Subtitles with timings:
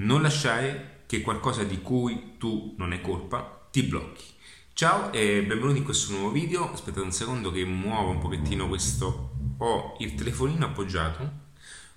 [0.00, 4.24] Non lasciare che qualcosa di cui tu non hai colpa ti blocchi.
[4.72, 6.72] Ciao e benvenuti in questo nuovo video.
[6.72, 9.32] Aspettate un secondo che muovo un pochettino questo.
[9.58, 11.30] Ho il telefonino appoggiato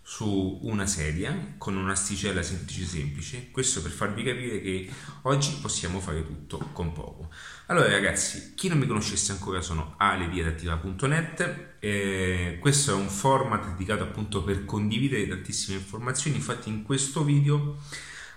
[0.05, 3.49] su una sedia con un'asticella semplice semplice.
[3.51, 4.89] Questo per farvi capire che
[5.23, 7.31] oggi possiamo fare tutto con poco.
[7.67, 14.03] Allora ragazzi chi non mi conoscesse ancora sono alediadattiva.net eh, questo è un format dedicato
[14.03, 16.35] appunto per condividere tantissime informazioni.
[16.35, 17.77] Infatti in questo video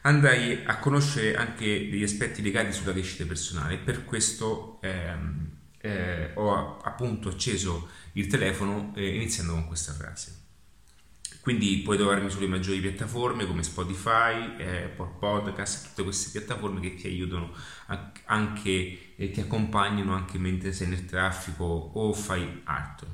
[0.02, 3.77] andrai a conoscere anche degli aspetti legati sulla crescita personale.
[3.78, 10.45] Per questo ehm, eh, ho appunto acceso il telefono eh, iniziando con questa frase
[11.46, 17.06] quindi puoi trovarmi sulle maggiori piattaforme come Spotify, Apple Podcast, tutte queste piattaforme che ti
[17.06, 17.52] aiutano
[18.24, 23.06] anche e ti accompagnano anche mentre sei nel traffico o fai altro.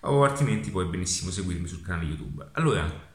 [0.00, 2.48] O altrimenti puoi benissimo seguirmi sul canale YouTube.
[2.54, 3.10] Allora,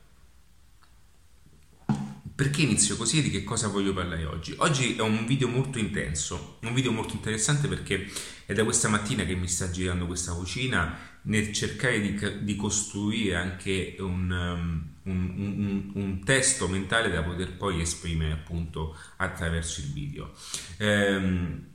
[2.34, 4.56] perché inizio così e di che cosa voglio parlare oggi?
[4.60, 8.10] Oggi è un video molto intenso, un video molto interessante perché
[8.46, 13.36] è da questa mattina che mi sta girando questa cucina nel cercare di, di costruire
[13.36, 19.92] anche un, um, un, un, un, testo mentale da poter poi esprimere appunto attraverso il
[19.92, 20.34] video.
[20.78, 21.66] Ehm,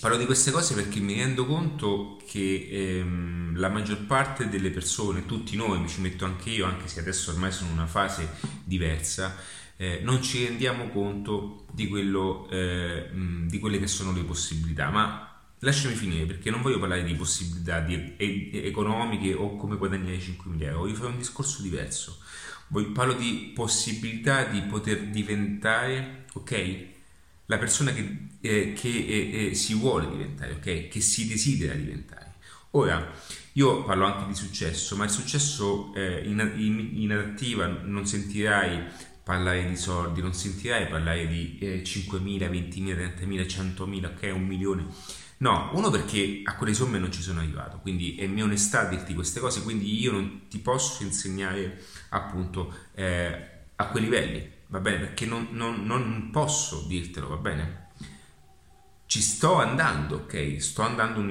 [0.00, 5.24] parlo di queste cose perché mi rendo conto che ehm, la maggior parte delle persone,
[5.26, 8.28] tutti noi, mi ci metto anche io, anche se adesso ormai sono in una fase
[8.64, 9.36] diversa,
[9.76, 15.27] eh, non ci rendiamo conto di, quello, eh, di quelle che sono le possibilità, ma
[15.60, 20.78] Lasciami finire perché non voglio parlare di possibilità di, economiche o come guadagnare 5.000 euro,
[20.80, 22.20] voglio fare un discorso diverso.
[22.68, 26.86] Voglio, parlo di possibilità di poter diventare, ok?
[27.46, 30.88] La persona che, eh, che eh, eh, si vuole diventare, ok?
[30.88, 32.34] Che si desidera diventare.
[32.72, 33.10] Ora,
[33.54, 38.84] io parlo anche di successo, ma il successo eh, in, in, in adattiva non sentirai
[39.24, 44.30] parlare di soldi, non sentirai parlare di eh, 5.000, 20.000, 30.000, 100.000, ok?
[44.34, 44.86] Un milione
[45.40, 49.14] No, uno perché a quelle somme non ci sono arrivato, quindi è mia onestà dirti
[49.14, 54.98] queste cose, quindi io non ti posso insegnare appunto eh, a quei livelli, va bene?
[54.98, 57.86] Perché non, non, non, posso dirtelo, va bene?
[59.06, 60.60] Ci sto andando, ok?
[60.60, 61.22] Sto andando,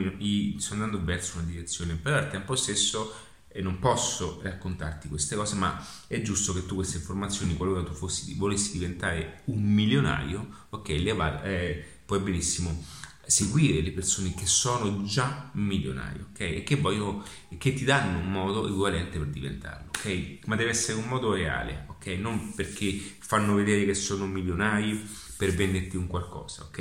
[0.57, 3.13] sto andando verso una direzione, però al tempo stesso
[3.49, 7.93] eh, non posso raccontarti queste cose, ma è giusto che tu queste informazioni, qualora tu
[7.93, 10.87] fossi, volessi diventare un milionario, ok?
[10.87, 12.85] Le, eh, puoi benissimo
[13.27, 16.39] seguire le persone che sono già milionari, ok?
[16.39, 17.23] E che vogliono,
[17.57, 20.39] che ti danno un modo equivalente per diventarlo, ok?
[20.45, 22.07] Ma deve essere un modo reale, ok?
[22.07, 24.99] Non perché fanno vedere che sono milionari
[25.35, 26.79] per venderti un qualcosa, ok?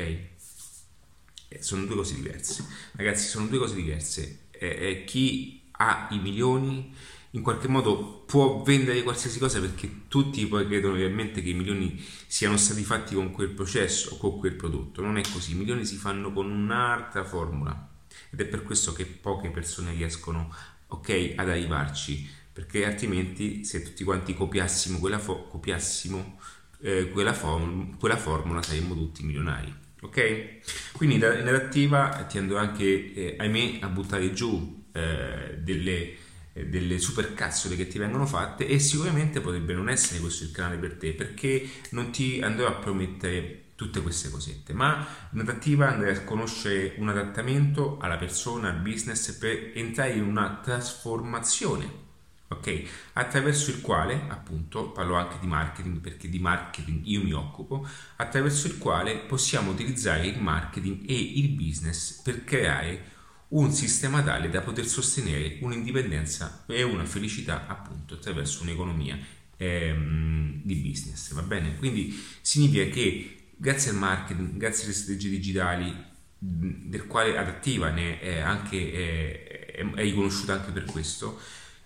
[1.49, 2.65] Eh, sono due cose diverse.
[2.93, 4.47] Ragazzi, sono due cose diverse.
[4.51, 6.95] Eh, eh, chi ha i milioni
[7.31, 12.03] in qualche modo può vendere qualsiasi cosa perché tutti poi credono realmente che i milioni
[12.27, 15.03] siano stati fatti con quel processo o con quel prodotto.
[15.03, 17.91] Non è così, i milioni si fanno con un'altra formula
[18.31, 20.55] ed è per questo che poche persone riescono
[20.89, 26.41] ok, ad arrivarci perché altrimenti se tutti quanti copiassimo quella, fo- copiassimo,
[26.81, 29.75] eh, quella, form- quella formula saremmo tutti milionari.
[30.01, 30.93] Ok?
[30.93, 36.17] Quindi in adattiva tendo anche, eh, ahimè, a buttare giù eh, delle eh,
[36.65, 40.77] delle super cazzole che ti vengono fatte e sicuramente potrebbe non essere questo il canale
[40.77, 46.17] per te perché non ti andrò a promettere tutte queste cosette ma in adattiva andrai
[46.17, 52.05] a conoscere un adattamento alla persona, al business per entrare in una trasformazione
[52.49, 52.83] ok?
[53.15, 57.87] Attraverso il quale appunto parlo anche di marketing perché di marketing io mi occupo
[58.17, 63.15] attraverso il quale possiamo utilizzare il marketing e il business per creare
[63.49, 69.19] un sistema tale da poter sostenere un'indipendenza e una felicità appunto attraverso un'economia
[69.57, 71.77] ehm, di business, va bene?
[71.77, 78.39] Quindi significa che grazie al marketing, grazie alle strategie digitali, del quale adattiva ne è
[78.39, 81.41] anche è, è riconosciuta anche per questo,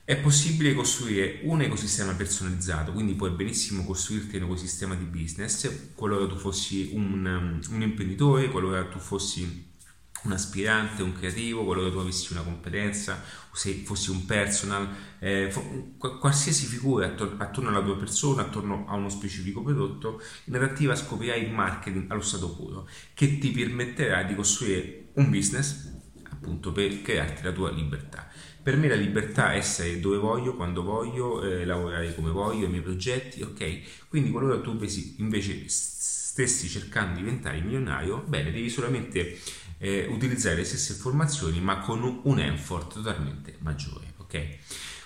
[0.04, 6.27] è possibile costruire un ecosistema personalizzato, quindi puoi benissimo costruirti un ecosistema di business, qualora
[6.27, 9.70] tu fossi un, un imprenditore, qualora tu fossi
[10.22, 13.22] un aspirante, un creativo, qualora tu avessi una competenza,
[13.53, 14.89] se fossi un personal,
[15.19, 15.53] eh,
[15.97, 21.53] qualsiasi figura attorno, alla tua persona, attorno a uno specifico prodotto, in adattiva scoprirai il
[21.53, 25.99] marketing allo stato puro, che ti permetterà di costruire un business
[26.31, 28.28] appunto per crearti la tua libertà.
[28.63, 32.69] Per me la libertà è essere dove voglio, quando voglio, eh, lavorare come voglio, i
[32.69, 34.09] miei progetti, ok?
[34.09, 34.78] Quindi qualora tu
[35.19, 39.39] invece stessi cercando di diventare milionario, bene, devi solamente
[39.82, 44.12] eh, utilizzare le stesse informazioni ma con un effort totalmente maggiore.
[44.18, 44.59] Ok?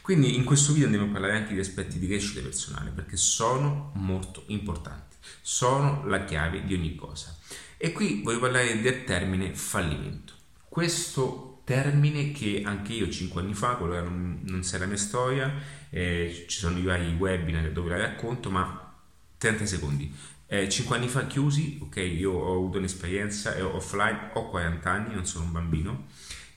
[0.02, 3.92] Quindi in questo video andiamo a parlare anche di aspetti di crescita personale perché sono
[3.94, 7.34] molto importanti, sono la chiave di ogni cosa.
[7.78, 10.34] E qui voglio parlare del termine fallimento.
[10.68, 15.52] Questo termine che anche io 5 anni fa, quello non, non sei la mia storia,
[15.88, 18.92] eh, ci sono i vari webinar dove la racconto, ma
[19.38, 20.14] 30 secondi.
[20.46, 25.24] Eh, 5 anni fa chiusi, ok, io ho avuto un'esperienza offline, ho 40 anni, non
[25.26, 26.06] sono un bambino,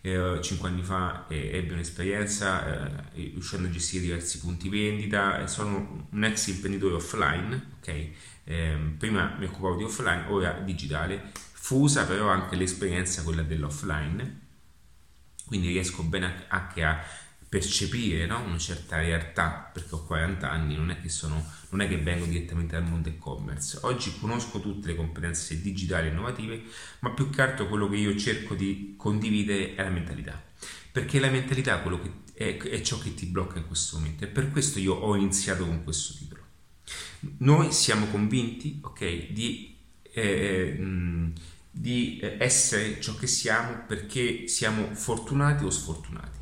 [0.01, 6.07] eh, 5 anni fa eh, ebbi un'esperienza eh, riuscendo a gestire diversi punti vendita, sono
[6.11, 8.09] un ex imprenditore offline, ok,
[8.43, 14.41] ehm, prima mi occupavo di offline, ora digitale, fusa però anche l'esperienza quella dell'offline,
[15.45, 17.01] quindi riesco bene anche a
[17.49, 18.41] percepire no?
[18.43, 22.25] una certa realtà perché ho 40 anni, non è, che sono, non è che vengo
[22.25, 23.79] direttamente dal mondo e-commerce.
[23.83, 26.63] Oggi conosco tutte le competenze digitali e innovative,
[26.99, 30.43] ma più che altro quello che io cerco di condividere è la mentalità.
[30.91, 31.81] Perché la mentalità
[32.33, 35.65] è, è, ciò che ti blocca in questo momento e per questo io ho iniziato
[35.65, 36.43] con questo titolo.
[37.39, 39.75] Noi siamo convinti okay, di,
[40.11, 41.31] eh,
[41.71, 46.37] di essere ciò che siamo perché siamo fortunati o sfortunati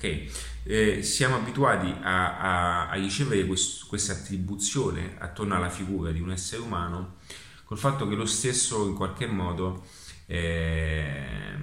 [0.00, 0.49] ok?
[0.62, 6.30] Eh, siamo abituati a, a, a ricevere quest, questa attribuzione attorno alla figura di un
[6.30, 7.16] essere umano
[7.64, 9.86] col fatto che lo stesso in qualche modo
[10.26, 11.56] eh,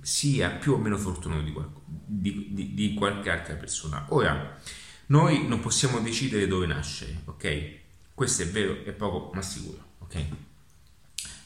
[0.00, 4.06] sia più o meno fortunato di, qual, di, di, di, qualche altra persona.
[4.10, 4.58] Ora,
[5.06, 7.70] noi non possiamo decidere dove nascere, ok?
[8.14, 10.24] Questo è vero e poco ma sicuro, ok?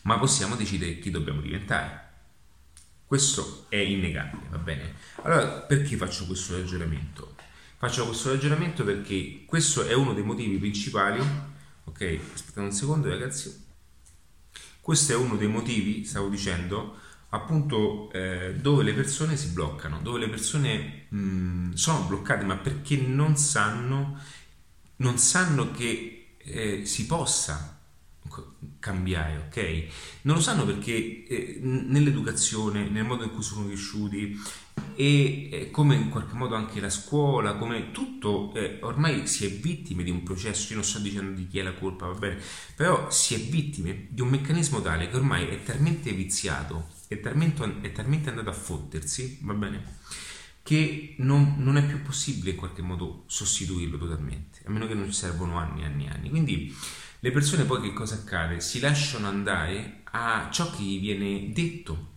[0.03, 2.10] Ma possiamo decidere chi dobbiamo diventare.
[3.11, 4.95] Questo è innegabile, va bene?
[5.23, 7.35] Allora, perché faccio questo ragionamento?
[7.77, 11.19] Faccio questo ragionamento perché questo è uno dei motivi principali.
[11.87, 13.65] Ok, aspettate un secondo, ragazzi.
[14.81, 16.99] Questo è uno dei motivi, stavo dicendo,
[17.31, 22.59] appunto eh, dove le persone si bloccano, dove le persone mh, mm, sono bloccate, ma
[22.59, 24.21] perché non sanno,
[24.99, 27.80] non sanno che eh, si possa
[28.78, 29.87] cambiare, ok?
[30.22, 34.38] Non lo sanno perché eh, nell'educazione, nel modo in cui sono cresciuti
[34.94, 39.50] e eh, come in qualche modo anche la scuola, come tutto, eh, ormai si è
[39.50, 42.38] vittime di un processo, io non sto dicendo di chi è la colpa, va bene,
[42.75, 47.81] però si è vittime di un meccanismo tale che ormai è talmente viziato, è talmente,
[47.81, 49.99] è talmente andato a fottersi, va bene?
[50.62, 55.06] che non, non, è più possibile in qualche modo sostituirlo totalmente, a meno che non
[55.06, 56.31] ci servono anni e anni e anni.
[56.31, 56.76] Quindi
[57.22, 58.61] le persone poi che cosa accade?
[58.61, 62.08] Si lasciano andare a ciò che gli viene detto.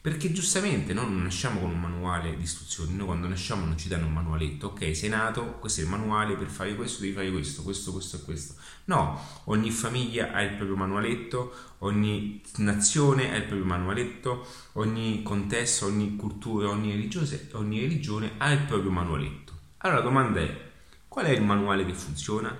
[0.00, 1.02] Perché giustamente no?
[1.02, 4.66] non nasciamo con un manuale di istruzioni, noi quando nasciamo non ci danno un manualetto,
[4.68, 8.16] ok, sei nato, questo è il manuale per fare questo, devi fare questo, questo, questo
[8.16, 8.54] e questo.
[8.84, 15.86] No, ogni famiglia ha il proprio manualetto, ogni nazione ha il proprio manualetto, ogni contesto,
[15.86, 19.52] ogni cultura, ogni religione, ogni religione ha il proprio manualetto.
[19.78, 20.70] Allora la domanda è,
[21.08, 22.54] qual è il manuale che funziona?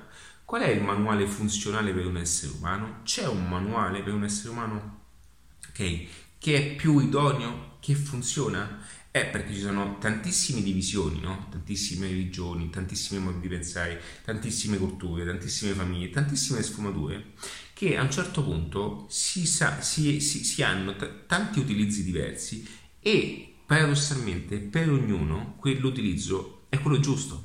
[0.45, 3.01] Qual è il manuale funzionale per un essere umano?
[3.03, 5.01] C'è un manuale per un essere umano
[5.71, 6.07] okay,
[6.39, 8.81] che è più idoneo, che funziona?
[9.11, 11.47] È perché ci sono tantissime divisioni, no?
[11.51, 17.33] tantissime religioni, tantissimi modi di pensare, tantissime culture, tantissime famiglie, tantissime sfumature,
[17.73, 22.69] che a un certo punto si, sa, si, si, si hanno t- tanti utilizzi diversi
[23.01, 27.44] e paradossalmente per ognuno quell'utilizzo è quello giusto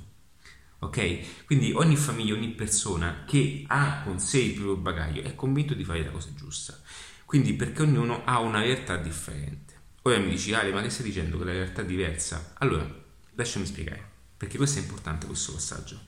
[0.79, 1.45] ok?
[1.45, 5.83] Quindi ogni famiglia, ogni persona che ha con sé il proprio bagaglio è convinto di
[5.83, 6.79] fare la cosa giusta.
[7.25, 9.73] Quindi perché ognuno ha una realtà differente.
[10.03, 12.53] Ora mi dici, Ale, ma che stai dicendo che la realtà è diversa?
[12.57, 12.89] Allora,
[13.35, 14.03] lasciami spiegare,
[14.35, 15.99] perché questo è importante questo passaggio.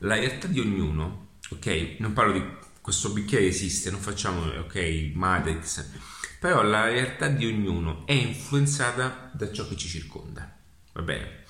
[0.00, 1.96] La realtà di ognuno, ok?
[2.00, 2.44] Non parlo di
[2.82, 5.88] questo bicchiere esiste, non facciamo, ok, Matrix,
[6.38, 10.54] però la realtà di ognuno è influenzata da ciò che ci circonda,
[10.92, 11.45] va bene?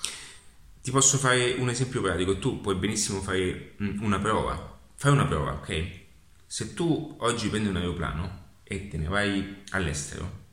[0.87, 5.25] Ti posso fare un esempio pratico, tu puoi benissimo fare mm, una prova, fai una
[5.25, 5.99] prova, ok?
[6.45, 10.45] Se tu oggi prendi un aeroplano e te ne vai all'estero,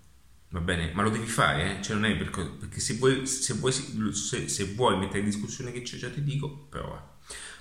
[0.48, 1.82] va bene, ma lo devi fare, eh?
[1.82, 5.70] cioè non è per, perché se vuoi, se, vuoi, se, se vuoi mettere in discussione
[5.70, 7.16] che c'è, già ti dico, prova.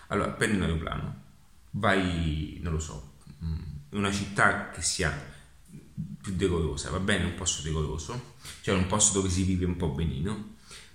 [0.08, 1.24] Allora, prendi un aeroplano,
[1.74, 3.62] vai, non lo so, mm,
[3.92, 5.12] in una città che sia
[6.20, 9.90] più decorosa, va bene, un posto decoroso, cioè un posto dove si vive un po'
[9.90, 10.53] benino,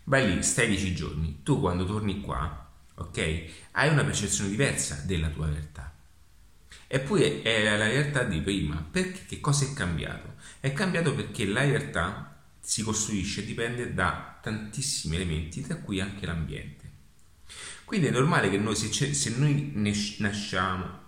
[0.09, 5.29] vai lì, stai dieci giorni, tu quando torni qua, ok, hai una percezione diversa della
[5.29, 5.95] tua realtà.
[6.87, 10.37] Eppure è la realtà di prima, perché che cosa è cambiato?
[10.61, 16.25] È cambiato perché la realtà si costruisce e dipende da tantissimi elementi, tra cui anche
[16.25, 16.91] l'ambiente.
[17.85, 19.73] Quindi è normale che noi, se, se noi
[20.19, 21.07] nasciamo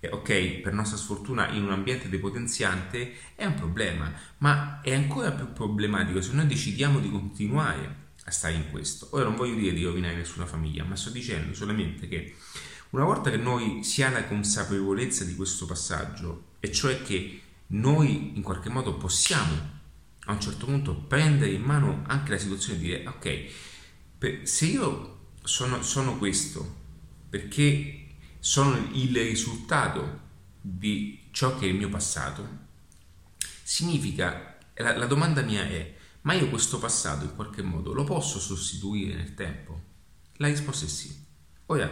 [0.00, 5.30] eh, ok, per nostra sfortuna in un ambiente depotenziante è un problema, ma è ancora
[5.30, 9.08] più problematico se noi decidiamo di continuare a stare in questo.
[9.12, 12.36] Ora non voglio dire di rovinare nessuna famiglia, ma sto dicendo solamente che
[12.90, 18.36] una volta che noi si ha la consapevolezza di questo passaggio, e cioè che noi
[18.36, 19.76] in qualche modo possiamo
[20.24, 25.16] a un certo punto prendere in mano anche la situazione e dire ok, se io
[25.42, 26.76] sono, sono questo
[27.30, 28.06] perché
[28.38, 30.26] sono il risultato
[30.60, 32.46] di ciò che è il mio passato,
[33.62, 38.38] significa, la, la domanda mia è, ma io questo passato in qualche modo lo posso
[38.38, 39.80] sostituire nel tempo?
[40.36, 41.26] La risposta è sì.
[41.66, 41.90] Ora,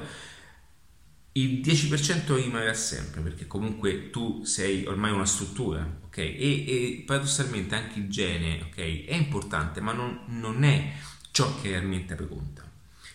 [1.32, 6.16] il 10% rimarrà sempre perché comunque tu sei ormai una struttura, ok?
[6.16, 9.04] E, e paradossalmente anche il gene, ok?
[9.04, 10.94] È importante, ma non, non è
[11.30, 12.64] ciò che realmente conta.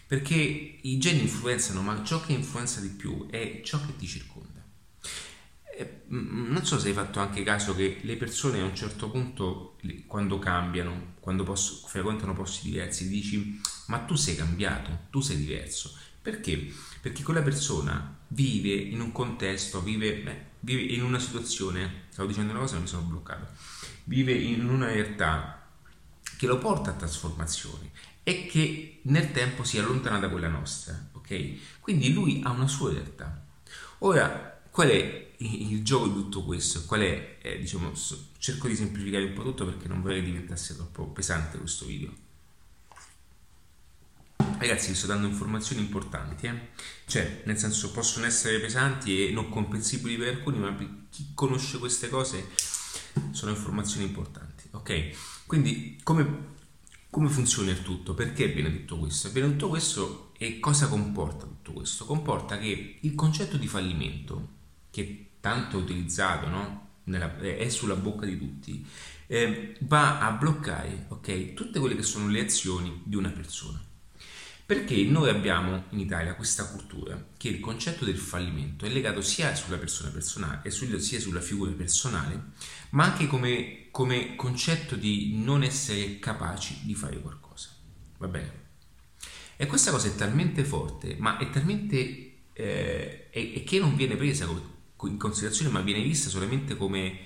[0.06, 4.51] Perché i geni influenzano, ma ciò che influenza di più è ciò che ti circonda.
[6.14, 9.78] Mm, non so se hai fatto anche caso che le persone a un certo punto,
[10.08, 15.98] quando cambiano, quando posso, frequentano posti diversi, dici, ma tu sei cambiato, tu sei diverso.
[16.22, 16.72] Perché?
[17.02, 22.52] Perché quella persona vive in un contesto, vive, beh, vive in una situazione, stavo dicendo
[22.52, 23.48] una cosa e mi sono bloccato,
[24.04, 25.68] vive in una realtà
[26.38, 27.90] che lo porta a trasformazioni
[28.24, 31.80] e che nel tempo si allontana da quella nostra, ok?
[31.80, 33.46] Quindi lui ha una sua realtà.
[34.00, 36.86] Ora, qual è il gioco di tutto questo?
[36.86, 37.92] Qual è, eh, diciamo,
[38.38, 42.30] cerco di semplificare un po' tutto perché non vorrei diventasse troppo pesante questo video
[44.62, 46.70] Ragazzi, vi sto dando informazioni importanti, eh?
[47.08, 51.80] cioè, nel senso, possono essere pesanti e non comprensibili per alcuni, ma per chi conosce
[51.80, 52.48] queste cose
[53.32, 55.46] sono informazioni importanti, ok?
[55.48, 56.50] Quindi, come,
[57.10, 58.14] come funziona il tutto?
[58.14, 59.30] Perché avviene tutto questo?
[59.30, 62.06] Avviene tutto questo e cosa comporta tutto questo?
[62.06, 64.48] Comporta che il concetto di fallimento,
[64.92, 66.90] che tanto è utilizzato, no?
[67.06, 68.86] Nella, è sulla bocca di tutti,
[69.28, 71.54] eh, va a bloccare, ok?
[71.54, 73.82] Tutte quelle che sono le azioni di una persona.
[74.66, 79.54] Perché noi abbiamo in Italia questa cultura che il concetto del fallimento è legato sia
[79.54, 82.52] sulla persona personale, sia sulla figura personale,
[82.92, 87.68] ma anche come, come concetto di non essere capaci di fare qualcosa.
[88.18, 88.60] Va bene?
[89.58, 92.28] E questa cosa è talmente forte, ma è talmente...
[92.54, 94.46] Eh, e, che non viene presa
[95.08, 97.20] in considerazione, ma viene vista solamente come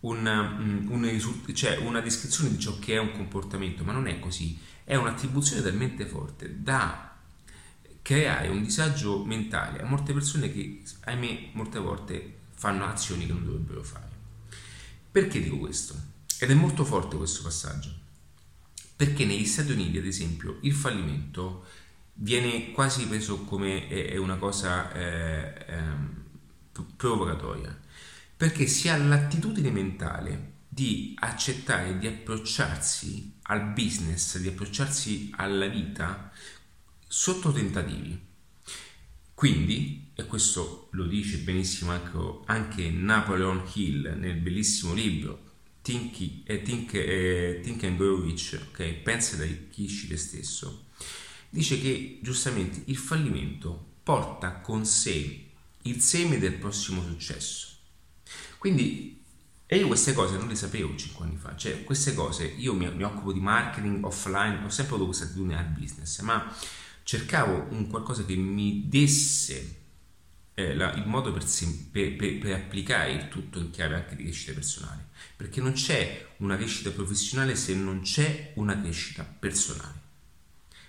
[0.00, 1.08] una, mm, una,
[1.52, 5.60] cioè una descrizione di ciò che è un comportamento, ma non è così è un'attribuzione
[5.60, 7.14] talmente forte da
[8.00, 13.44] creare un disagio mentale a molte persone che, ahimè, molte volte fanno azioni che non
[13.44, 14.08] dovrebbero fare.
[15.10, 15.94] Perché dico questo?
[16.38, 17.92] Ed è molto forte questo passaggio.
[18.96, 21.66] Perché negli Stati Uniti, ad esempio, il fallimento
[22.14, 25.82] viene quasi preso come una cosa eh, eh,
[26.84, 27.76] provocatoria.
[28.36, 36.30] Perché si ha l'attitudine mentale di accettare di approcciarsi al business, di approcciarsi alla vita
[37.06, 38.26] sotto tentativi.
[39.34, 45.46] Quindi, e questo lo dice benissimo anche, anche Napoleon Hill nel bellissimo libro
[45.82, 49.00] Think, eh, Think, eh, Think and Grow Rich, okay?
[49.00, 50.86] pensa da arricchisci te stesso,
[51.48, 55.47] dice che giustamente il fallimento porta con sé
[55.82, 57.66] il seme del prossimo successo.
[58.58, 59.18] Quindi
[59.70, 62.90] e io queste cose non le sapevo 5 anni fa, cioè queste cose, io mi,
[62.90, 66.56] mi occupo di marketing offline, ho sempre avuto questa attitudine al business, ma
[67.02, 69.76] cercavo un qualcosa che mi desse
[70.54, 71.44] eh, la, il modo per,
[71.92, 76.26] per, per, per, applicare il tutto in chiave anche di crescita personale, perché non c'è
[76.38, 79.97] una crescita professionale se non c'è una crescita personale.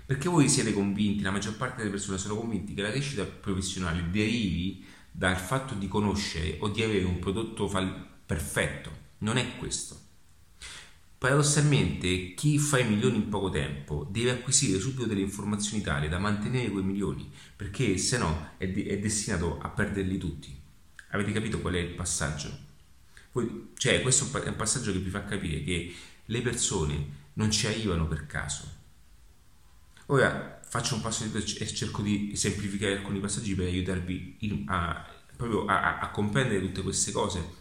[0.10, 4.10] Perché voi siete convinti, la maggior parte delle persone sono convinti che la crescita professionale
[4.10, 10.00] derivi dal fatto di conoscere o di avere un prodotto fall- perfetto, non è questo.
[11.16, 16.18] Paradossalmente, chi fa i milioni in poco tempo deve acquisire subito delle informazioni tali da
[16.18, 20.60] mantenere quei milioni, perché se no è, de- è destinato a perderli tutti.
[21.10, 22.50] Avete capito qual è il passaggio?
[23.32, 25.94] Voi, cioè, questo è un passaggio che vi fa capire che
[26.26, 28.78] le persone non ci arrivano per caso.
[30.12, 35.06] Ora faccio un passo indietro e cerco di semplificare alcuni passaggi per aiutarvi in, a,
[35.36, 37.58] proprio a, a comprendere tutte queste cose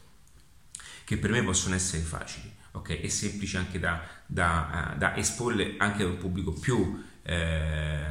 [1.05, 3.01] che per me possono essere facili ok?
[3.03, 8.07] e semplici anche da, da, uh, da esporle anche a un pubblico più, eh,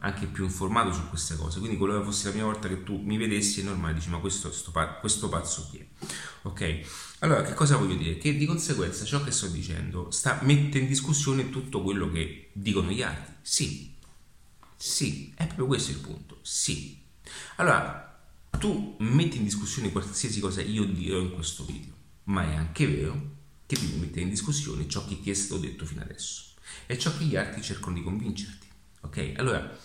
[0.00, 1.58] anche più informato su queste cose.
[1.58, 4.52] Quindi, qualora fosse la prima volta che tu mi vedessi, è normale, dici: Ma questo,
[4.52, 5.86] sto, questo pazzo chi è?
[6.42, 6.80] Ok?
[7.20, 8.18] Allora, che cosa voglio dire?
[8.18, 12.90] Che di conseguenza ciò che sto dicendo sta, mette in discussione tutto quello che dicono
[12.90, 13.34] gli altri.
[13.42, 13.94] Sì,
[14.76, 16.38] sì, è proprio questo il punto.
[16.42, 17.00] Sì.
[17.56, 18.20] Allora,
[18.58, 21.96] tu metti in discussione qualsiasi cosa io dirò in questo video
[22.28, 23.36] ma è anche vero
[23.66, 26.44] che devi mettere in discussione ciò che ti è stato detto fino adesso.
[26.86, 28.66] è ciò che gli altri cercano di convincerti.
[29.02, 29.34] Ok?
[29.36, 29.78] Allora,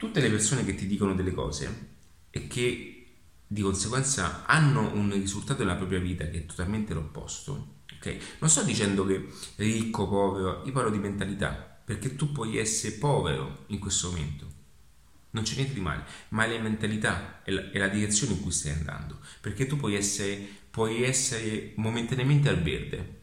[0.00, 1.88] tutte le persone che ti dicono delle cose
[2.30, 3.06] e che
[3.46, 8.16] di conseguenza hanno un risultato nella propria vita che è totalmente l'opposto, ok?
[8.38, 11.52] Non sto dicendo che ricco, povero, io parlo di mentalità,
[11.84, 14.46] perché tu puoi essere povero in questo momento,
[15.32, 18.52] non c'è niente di male, ma la mentalità, è la, è la direzione in cui
[18.52, 23.20] stai andando, perché tu puoi essere, puoi essere momentaneamente al verde,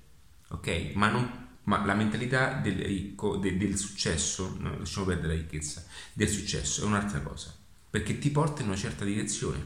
[0.50, 0.92] ok?
[0.94, 5.84] Ma, non, ma la mentalità del ricco, de, del successo, no, lasciamo perdere la ricchezza,
[6.18, 7.56] del successo è un'altra cosa,
[7.92, 9.64] perché ti porta in una certa direzione.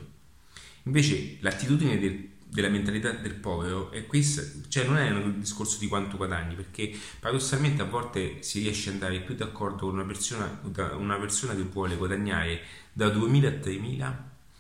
[0.84, 5.88] Invece l'attitudine del, della mentalità del povero è questa, cioè non è un discorso di
[5.88, 10.60] quanto guadagni, perché paradossalmente a volte si riesce ad andare più d'accordo con una persona,
[10.98, 14.16] una persona che vuole guadagnare da 2.000 a 3.000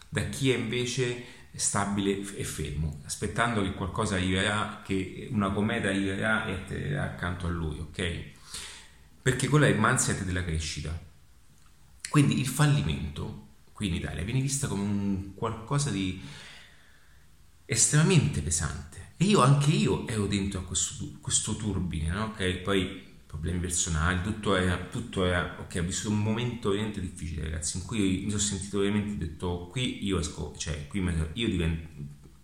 [0.08, 6.46] da chi è invece stabile e fermo, aspettando che qualcosa arriverà, che una cometa arriverà
[6.46, 8.24] e atterrerà accanto a lui, ok?
[9.22, 11.10] Perché quella è il mindset della crescita.
[12.12, 16.22] Quindi il fallimento qui in Italia viene vista come un qualcosa di
[17.64, 19.14] estremamente pesante.
[19.16, 22.26] E io, anche io, ero dentro a questo, questo turbine, no?
[22.26, 27.44] Ok, poi problemi personali, tutto era, tutto era, ok, ho vissuto un momento veramente difficile,
[27.44, 31.48] ragazzi, in cui mi sono sentito veramente detto, qui io esco, cioè, qui mi, io
[31.48, 31.88] divento,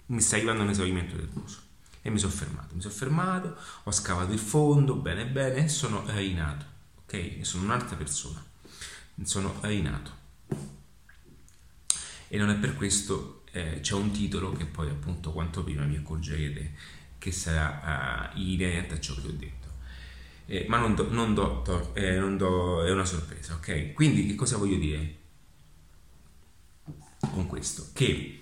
[0.06, 1.60] mi sta arrivando un esaurimento nervoso.
[2.02, 6.06] E mi sono fermato, mi sono fermato, ho scavato il fondo, bene bene, e sono
[6.08, 6.66] rinato,
[7.04, 7.40] ok?
[7.42, 8.42] Sono un'altra persona,
[9.24, 10.16] sono rinato
[12.28, 15.96] e non è per questo eh, c'è un titolo che poi appunto quanto prima vi
[15.96, 16.74] accorgerete
[17.18, 19.68] che sarà uh, inerente a ciò che ho detto.
[20.46, 23.94] Eh, ma non do, non do, eh, non do, è una sorpresa, ok?
[23.94, 25.16] Quindi che cosa voglio dire
[27.32, 27.90] con questo?
[27.94, 28.42] Che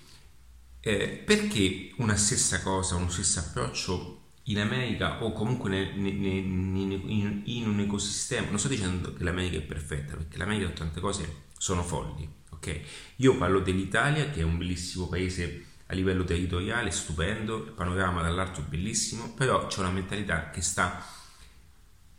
[0.80, 7.42] eh, perché una stessa cosa, uno stesso approccio in America o comunque nel, nel, in,
[7.44, 11.44] in, un ecosistema, non sto dicendo che l'America è perfetta, perché l'America ha tante cose
[11.58, 12.80] sono folli, ok?
[13.16, 18.60] Io parlo dell'Italia che è un bellissimo paese a livello territoriale, stupendo, il panorama dall'alto
[18.60, 21.04] è bellissimo, però c'è una mentalità che sta,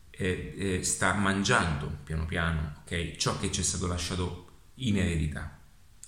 [0.10, 3.18] eh, eh, sta mangiando piano piano okay?
[3.18, 5.60] ciò che ci è stato lasciato in eredità.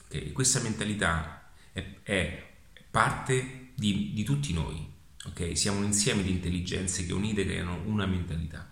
[0.06, 0.32] Okay?
[0.32, 2.48] Questa mentalità è, è
[2.90, 4.89] parte di, di, tutti noi,
[5.30, 5.56] okay?
[5.56, 8.70] siamo un insieme di intelligenze che unite creano una mentalità.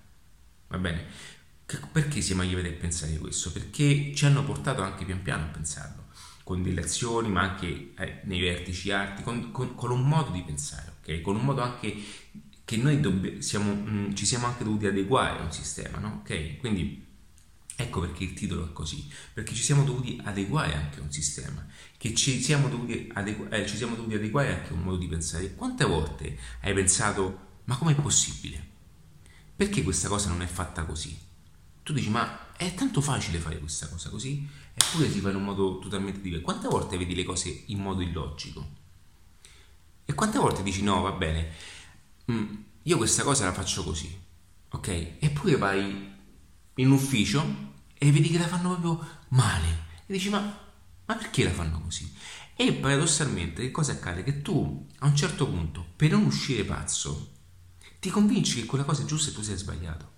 [0.68, 1.06] Va bene?
[1.92, 3.52] Perché siamo arrivati a pensare questo?
[3.52, 6.06] Perché ci hanno portato anche pian piano a pensarlo,
[6.44, 10.42] con delle azioni, ma anche eh, nei vertici arti, con, con, con, un modo di
[10.44, 11.22] pensare, ok?
[11.22, 11.94] Con un modo anche
[12.64, 16.20] che noi dobbiamo, siamo, mh, mm, ci siamo anche dovuti adeguare a un sistema, no?
[16.22, 16.58] Ok?
[16.58, 17.06] Quindi
[17.76, 21.66] ecco perché il titolo è così, perché ci siamo dovuti adeguare anche a un sistema,
[21.98, 22.68] che ci siamo
[23.14, 25.56] adegu- eh, ci siamo dovuti adeguare anche a un modo di pensare.
[25.56, 28.66] Quante volte hai pensato, ma com'è possibile?
[29.56, 31.26] Perché questa cosa non è fatta così?
[31.88, 35.46] tu dici ma è tanto facile fare questa cosa così eppure si fa in un
[35.46, 38.68] modo totalmente diverso quante volte vedi le cose in modo illogico
[40.04, 41.50] e quante volte dici no va bene
[42.30, 44.20] mm, io questa cosa la faccio così
[44.68, 46.14] ok eppure vai
[46.76, 47.42] in ufficio
[47.94, 50.67] e vedi che la fanno proprio male e dici ma,
[51.08, 52.10] ma perché la fanno così
[52.56, 54.24] e paradossalmente che cosa accade?
[54.24, 57.32] Che tu a un certo punto per non uscire pazzo
[58.00, 60.16] ti convinci che quella cosa è giusta e tu sei sbagliato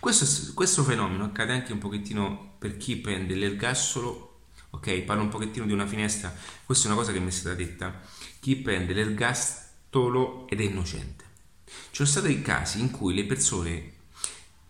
[0.00, 4.40] questo, questo, fenomeno accade anche un pochettino per chi prende l'ergastolo,
[4.70, 5.00] ok?
[5.02, 8.00] Parlo un pochettino di una finestra, questa è una cosa che mi è stata detta,
[8.40, 11.24] chi prende l'ergastolo ed è innocente.
[11.64, 13.92] Ci sono stati casi in cui le persone,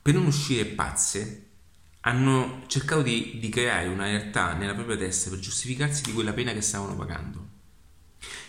[0.00, 1.46] per non uscire pazze,
[2.02, 6.52] hanno cercato di, di creare una realtà nella propria testa per giustificarsi di quella pena
[6.52, 7.48] che stavano pagando.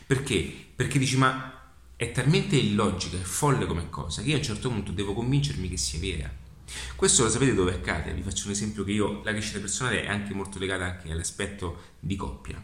[0.06, 0.54] Perché?
[0.76, 1.62] Perché dici ma
[1.96, 5.70] è talmente illogica e folle come cosa che io a un certo punto devo convincermi
[5.70, 6.32] che sia vera.
[6.96, 8.14] Questo lo sapete dove accade?
[8.14, 11.94] Vi faccio un esempio che io, la crescita personale è anche molto legata anche all'aspetto
[12.00, 12.64] di coppia.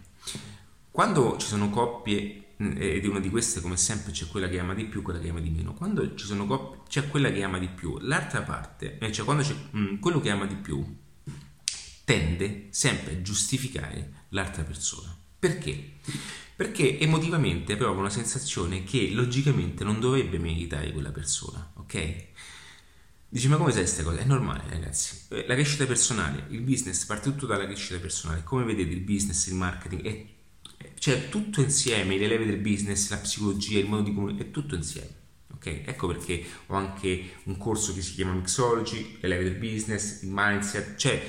[0.89, 4.73] Quando ci sono coppie, ed è una di queste come sempre c'è quella che ama
[4.73, 7.57] di più, quella che ama di meno, quando ci sono coppie c'è quella che ama
[7.57, 10.83] di più, l'altra parte, eh, cioè quando c'è mh, mm, quello che ama di più,
[12.03, 15.15] tende sempre a giustificare l'altra persona.
[15.39, 15.93] Perché?
[16.53, 22.27] Perché emotivamente prova una sensazione che logicamente non dovrebbe meritare quella persona, ok?
[23.29, 24.19] Dici, ma come sai queste cose?
[24.19, 25.27] È normale, ragazzi.
[25.29, 28.43] Eh, la crescita personale, il business parte tutto dalla crescita personale.
[28.43, 30.25] Come vedete, il business, il marketing, è,
[30.99, 34.75] cioè tutto insieme, le leve del business, la psicologia, il modo di comunicare, è tutto
[34.75, 35.17] insieme.
[35.53, 35.65] Ok?
[35.85, 40.29] Ecco perché ho anche un corso che si chiama Mixology, le leve del business, il
[40.31, 41.21] mindset, cioè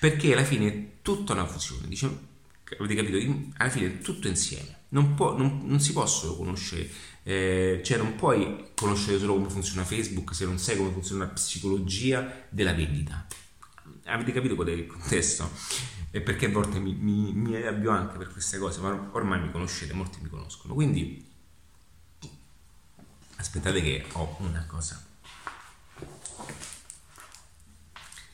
[0.00, 1.86] perché alla fine è tutta una fusione.
[1.86, 2.18] Diciamo,
[2.78, 3.18] avete capito?
[3.58, 4.78] Alla fine è tutto insieme.
[4.88, 6.88] Non, può, non, non si possono conoscere
[7.24, 11.30] Eh, cioè non puoi conoscere solo come funziona Facebook se non sai come funziona la
[11.30, 13.26] psicologia della vendita.
[14.06, 15.48] Avete capito qual è il contesto?
[16.14, 19.50] E perché a volte mi, mi, mi arrabbio anche per queste cose, ma ormai mi
[19.50, 20.74] conoscete, molti mi conoscono.
[20.74, 21.26] Quindi
[23.36, 25.02] aspettate che ho una cosa.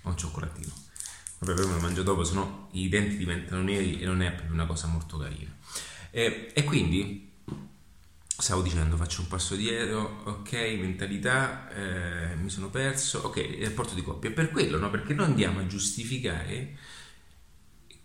[0.02, 0.72] Ho un cioccolatino.
[1.38, 4.54] Vabbè, però me lo mangio dopo, sennò i denti diventano neri e non è proprio
[4.54, 5.54] una cosa molto carina.
[6.10, 7.28] E, e quindi
[8.40, 14.02] stavo dicendo faccio un passo dietro ok mentalità eh, mi sono perso ok rapporto di
[14.02, 16.76] coppia per quello no perché noi andiamo a giustificare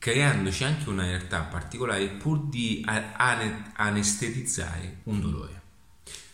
[0.04, 5.62] creandoci anche una realtà particolare pur di anestetizzare un dolore.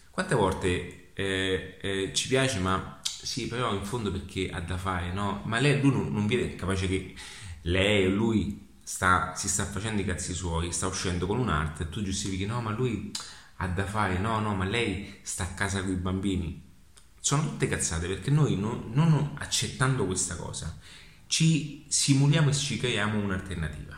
[0.09, 5.13] Quante volte eh, eh, ci piace ma sì però in fondo perché ha da fare
[5.13, 5.43] no?
[5.45, 7.13] Ma lei lui non, non viene capace che
[7.61, 11.89] lei o lui sta, si sta facendo i cazzi suoi sta uscendo con un'arte e
[11.89, 13.11] tu giustifichi no ma lui
[13.57, 16.59] ha da fare, no, no, ma lei sta a casa con i bambini.
[17.19, 20.75] Sono tutte cazzate perché noi non, non accettando questa cosa
[21.29, 23.97] ci simuliamo e ci creiamo un'alternativa.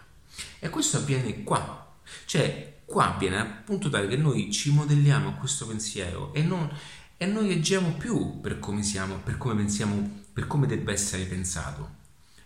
[0.60, 1.96] E questo avviene qua.
[2.26, 6.70] Cioè, qua avviene appunto tale che noi ci modelliamo a questo pensiero e, non,
[7.18, 12.00] e non reggiamo più per come siamo, per come pensiamo, per come debba essere pensato.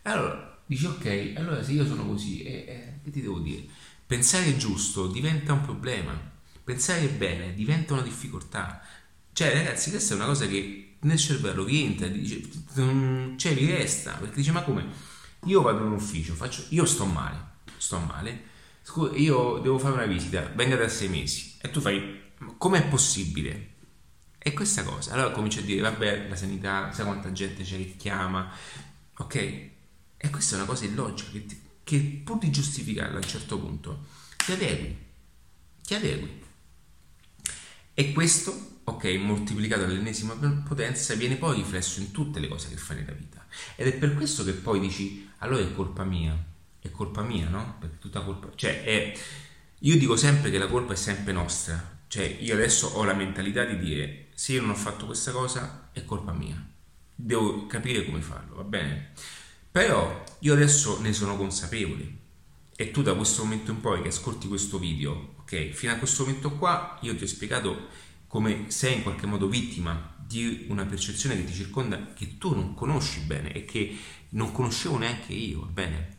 [0.03, 3.65] Allora, dici ok, allora se io sono così, eh, eh, che ti devo dire?
[4.05, 6.33] Pensare giusto diventa un problema
[6.65, 8.81] pensare bene diventa una difficoltà.
[9.31, 12.41] Cioè, ragazzi, questa è una cosa che nel cervello vi entra, dice,
[13.37, 14.85] cioè vi resta, perché dice, ma come?
[15.45, 18.43] Io vado in un ufficio, faccio, io sto male, sto male,
[19.13, 23.73] io devo fare una visita, venga da sei mesi, e tu fai, com'è possibile?
[24.39, 27.95] E questa cosa, allora cominci a dire, vabbè, la sanità, sai quanta gente c'è che
[27.97, 28.51] chiama,
[29.17, 29.35] ok?
[29.35, 31.45] E questa è una cosa illogica, che,
[31.83, 34.05] che pur di giustificarla a un certo punto,
[34.43, 34.97] ti adegui,
[35.83, 36.43] ti adegui.
[37.93, 40.35] E questo, ok, moltiplicato all'ennesima
[40.67, 43.45] potenza, viene poi riflesso in tutte le cose che fai nella vita.
[43.75, 46.37] Ed è per questo che poi dici, allora è colpa mia,
[46.79, 47.77] è colpa mia, no?
[47.79, 48.49] Perché tutta colpa...
[48.53, 49.13] Cioè, è...
[49.79, 51.93] io dico sempre che la colpa è sempre nostra.
[52.07, 55.89] Cioè, io adesso ho la mentalità di dire, se io non ho fatto questa cosa,
[55.91, 56.63] è colpa mia.
[57.15, 59.13] Devo capire come farlo, va bene?
[59.71, 62.23] Però io adesso ne sono consapevole.
[62.75, 66.25] E tu da questo momento in poi che ascolti questo video Ok, fino a questo
[66.25, 67.89] momento qua io ti ho spiegato
[68.35, 72.73] come sei in qualche modo vittima di una percezione che ti circonda che tu non
[72.73, 73.97] conosci bene e che
[74.31, 76.17] non conoscevo neanche io, bene?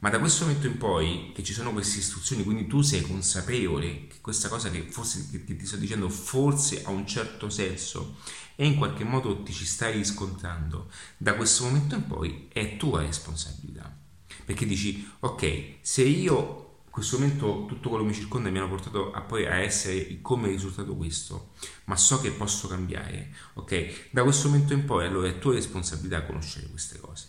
[0.00, 4.08] Ma da questo momento in poi che ci sono queste istruzioni, quindi tu sei consapevole
[4.08, 8.16] che questa cosa che forse che ti sto dicendo forse ha un certo senso
[8.56, 13.02] e in qualche modo ti ci stai riscontrando, da questo momento in poi è tua
[13.02, 13.96] responsabilità.
[14.44, 16.63] Perché dici, ok, se io
[16.94, 20.46] questo momento tutto quello che mi circonda mi hanno portato a poi a essere come
[20.46, 21.50] risultato questo,
[21.86, 24.10] ma so che posso cambiare, ok?
[24.12, 27.26] Da questo momento in poi allora è tua responsabilità conoscere queste cose.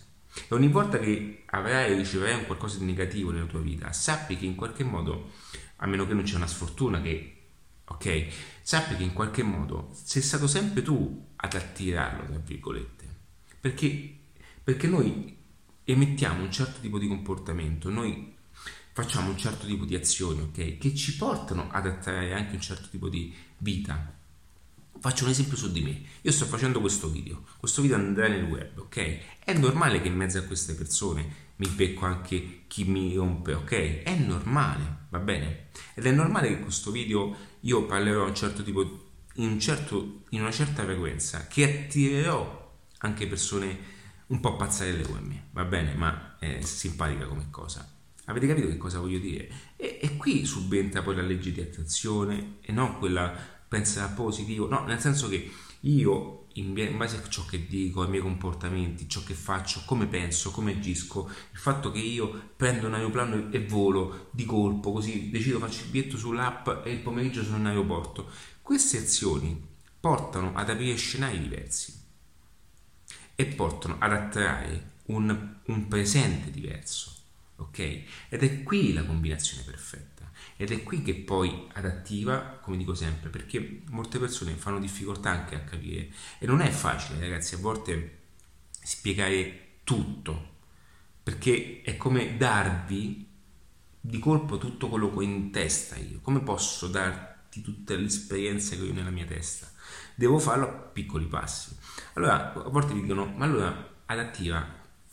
[0.48, 4.36] E ogni volta che avrai o riceverai un qualcosa di negativo nella tua vita, sappi
[4.36, 5.32] che in qualche modo,
[5.78, 7.36] a meno che non c'è una sfortuna che,
[7.86, 8.26] ok?
[8.62, 13.04] Sappi che in qualche modo sei stato sempre tu ad attirarlo, tra virgolette.
[13.60, 14.16] Perché,
[14.62, 15.36] perché noi
[15.82, 18.35] emettiamo un certo tipo di comportamento, noi
[18.96, 20.78] facciamo un certo tipo di azioni, ok?
[20.78, 24.14] Che ci portano ad attrarre anche un certo tipo di vita.
[24.98, 26.00] Faccio un esempio su di me.
[26.22, 29.18] Io sto facendo questo video, questo video andrà nel web, ok?
[29.44, 34.02] È normale che in mezzo a queste persone mi becco anche chi mi rompe, ok?
[34.02, 35.66] È normale, va bene?
[35.92, 40.40] Ed è normale che questo video io parlerò un certo tipo, in, un certo, in
[40.40, 43.78] una certa frequenza, che attirerò anche persone
[44.28, 45.92] un po' pazzarelle come me, va bene?
[45.92, 47.95] Ma è simpatica come cosa.
[48.26, 49.48] Avete capito che cosa voglio dire?
[49.76, 53.32] E, e qui subentra poi la legge di attrazione e non quella
[53.68, 58.22] pensa positivo, no, nel senso che io in base a ciò che dico, ai miei
[58.22, 63.50] comportamenti, ciò che faccio, come penso, come agisco, il fatto che io prendo un aeroplano
[63.52, 67.66] e volo di colpo, così decido, faccio il biglietto sull'app e il pomeriggio sono in
[67.66, 68.30] aeroporto,
[68.62, 71.94] queste azioni portano ad aprire scenari diversi
[73.34, 77.15] e portano ad attrarre un, un presente diverso
[77.56, 77.78] ok?
[78.28, 80.30] Ed è qui la combinazione perfetta.
[80.56, 85.54] Ed è qui che poi adattiva, come dico sempre, perché molte persone fanno difficoltà anche
[85.54, 86.08] a capire.
[86.38, 88.18] E non è facile, ragazzi, a volte
[88.70, 90.54] spiegare tutto,
[91.22, 93.28] perché è come darvi
[94.00, 96.20] di colpo tutto quello che ho in testa io.
[96.20, 99.70] Come posso darti tutte le esperienze che ho nella mia testa?
[100.14, 101.76] Devo farlo a piccoli passi.
[102.14, 104.64] Allora, a volte mi dicono, ma allora adattiva,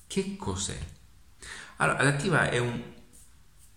[0.08, 0.78] che cos'è?
[1.84, 2.82] Allora, adattiva è un,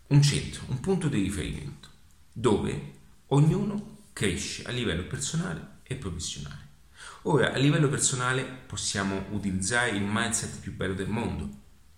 [0.07, 1.89] un centro, un punto di riferimento,
[2.33, 2.93] dove
[3.29, 6.69] ognuno cresce a livello personale e professionale.
[7.23, 11.51] Ora, a livello personale possiamo utilizzare il mindset più bello del mondo,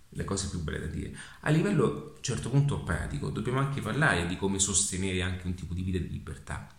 [0.09, 1.15] le cose più belle da dire.
[1.41, 5.53] A livello, a un certo punto pratico, dobbiamo anche parlare di come sostenere anche un
[5.53, 6.75] tipo di vita di libertà.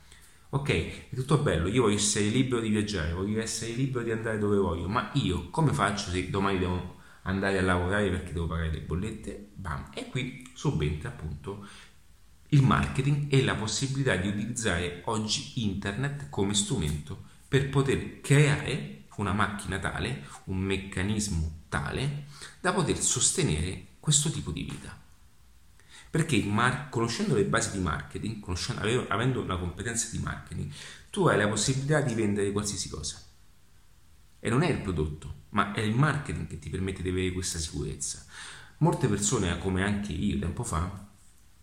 [0.50, 0.70] Ok,
[1.12, 4.58] è tutto bello, io voglio essere libero di viaggiare, voglio essere libero di andare dove
[4.58, 6.98] voglio, ma io come faccio se domani devo
[7.30, 9.50] andare a lavorare perché devo pagare le bollette?
[9.54, 11.68] Bam, e qui subentra appunto
[12.50, 19.34] il marketing e la possibilità di utilizzare oggi internet come strumento per poter creare una
[19.34, 22.26] macchina tale, un meccanismo tale
[22.60, 24.98] da poter sostenere questo tipo di vita.
[26.10, 28.44] Perché mar- conoscendo le basi di marketing,
[29.10, 30.72] avendo una competenza di marketing,
[31.12, 33.22] tu hai la possibilità di vendere qualsiasi cosa.
[34.40, 37.60] E non è il prodotto, ma è il marketing che ti permette di avere questa
[37.60, 38.26] sicurezza.
[38.78, 41.08] Molte persone, come anche io tempo fa,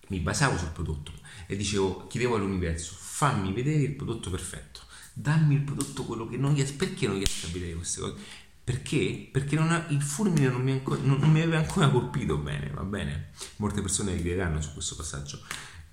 [0.08, 1.12] mi basavo sul prodotto
[1.46, 4.80] e dicevo, chiedevo all'universo, fammi vedere il prodotto perfetto,
[5.12, 8.14] dammi il prodotto quello che non riesco, perché non riesco a vedere queste cose?
[8.62, 9.28] Perché?
[9.30, 12.82] Perché ha, il fulmine non mi, ancora, non, non mi, aveva ancora colpito bene, va
[12.82, 13.30] bene?
[13.56, 15.40] Molte persone rideranno su questo passaggio,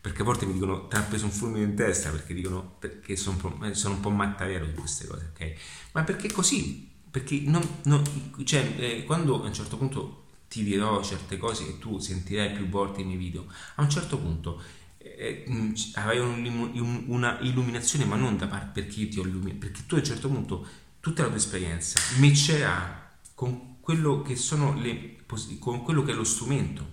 [0.03, 3.15] perché a volte mi dicono ti ha preso un fulmine in testa, perché dicono perché
[3.15, 5.53] sono un po', sono un po mattarello su queste cose, ok?
[5.93, 6.91] Ma perché così?
[7.09, 8.03] Perché non, non,
[8.43, 12.67] cioè, eh, quando a un certo punto ti dirò certe cose che tu sentirai più
[12.67, 14.61] volte nei video, a un certo punto
[14.97, 19.59] eh, mm, avrai un, una illuminazione, ma non da parte perché io ti ho illuminato,
[19.59, 20.67] perché tu a un certo punto
[20.99, 25.23] tutta la tua esperienza matcherà con quello che sono le
[25.59, 26.85] con quello che è lo strumento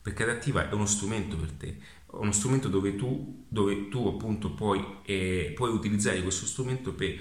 [0.00, 1.76] perché adattiva è uno strumento per te
[2.10, 7.20] uno strumento dove tu, dove tu appunto puoi, eh, puoi utilizzare questo strumento per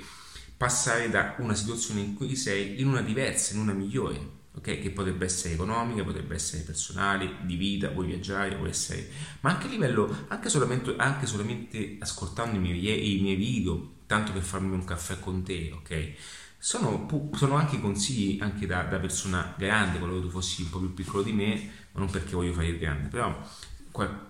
[0.56, 4.82] passare da una situazione in cui sei in una diversa, in una migliore okay?
[4.82, 9.08] che potrebbe essere economica, potrebbe essere personale, di vita, vuoi viaggiare, vuoi essere...
[9.41, 14.32] ma anche a livello, anche solamente, anche solamente ascoltando i miei, i miei video, tanto
[14.32, 16.13] per farmi un caffè con te, ok?
[16.60, 20.93] Sono, sono, anche consigli anche da, da, persona grande, qualora tu fossi un po' più
[20.93, 23.39] piccolo di me, ma non perché voglio fare il grande, però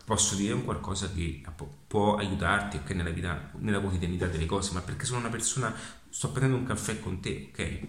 [0.05, 1.43] posso dire un qualcosa che
[1.87, 5.73] può aiutarti okay, nella, vita, nella quotidianità delle cose, ma perché sono una persona,
[6.09, 7.87] sto prendendo un caffè con te, ok?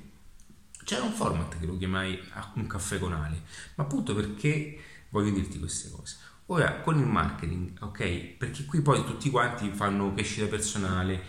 [0.85, 2.19] C'era un format che lo chiamai
[2.55, 3.41] un caffè con Ali,
[3.75, 4.79] ma appunto perché
[5.11, 6.17] voglio dirti queste cose.
[6.47, 8.37] Ora, con il marketing, ok?
[8.39, 11.23] Perché qui poi tutti quanti fanno crescita personale,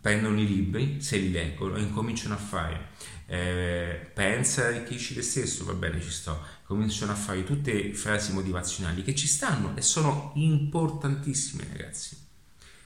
[0.00, 2.88] prendono i libri, se li leggono e incominciano a fare.
[3.32, 6.38] Eh, pensa, arricchisci te stesso, va bene, ci sto.
[6.64, 12.14] Cominciano a fare tutte frasi motivazionali che ci stanno e sono importantissime, ragazzi.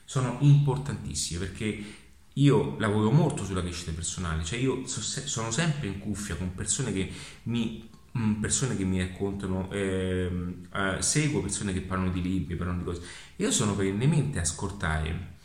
[0.04, 1.84] Sono importantissime perché
[2.34, 7.10] io lavoro molto sulla crescita personale, cioè io sono sempre in cuffia con persone che
[7.44, 10.30] mi, mm, persone che mi raccontano, eh,
[10.72, 13.02] eh, seguo persone che parlano di libri, parlano di cose.
[13.34, 15.35] Io sono perennemente a ascoltare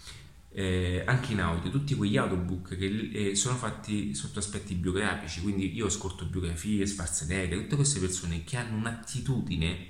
[0.54, 5.74] eh, anche in audio tutti quegli audiobook che eh, sono fatti sotto aspetti biografici, quindi
[5.74, 9.90] io ascolto biografie, Schwarzenegger, tutte queste persone che hanno un'attitudine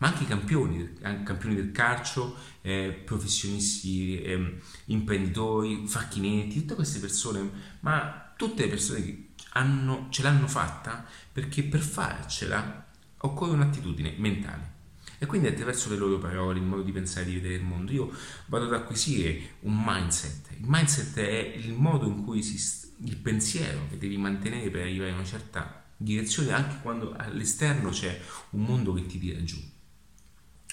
[0.00, 8.32] ma anche campioni, campioni del calcio, eh, professionisti, eh, imprenditori, facchinetti, tutte queste persone, ma
[8.34, 12.86] tutte le persone che hanno, ce l'hanno fatta perché per farcela
[13.18, 14.78] occorre un'attitudine mentale.
[15.22, 18.10] E quindi attraverso le loro parole, il modo di pensare, di vedere il mondo, io
[18.46, 20.52] vado ad acquisire un mindset.
[20.58, 22.58] Il mindset è il modo in cui si,
[23.04, 28.18] il pensiero che devi mantenere per arrivare a una certa direzione, anche quando all'esterno c'è
[28.50, 29.58] un mondo che ti tira giù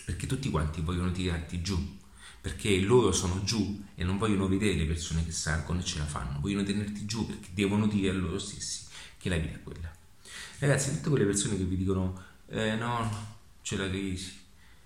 [0.08, 1.98] perché tutti quanti vogliono tirarti giù,
[2.40, 6.06] perché loro sono giù e non vogliono vedere le persone che salgono e ce la
[6.06, 8.86] fanno, vogliono tenerti giù perché devono dire a loro stessi
[9.18, 9.94] che la vita è quella.
[10.60, 13.37] Ragazzi, tutte quelle persone che vi dicono eh, no,
[13.68, 14.40] c'è la crisi,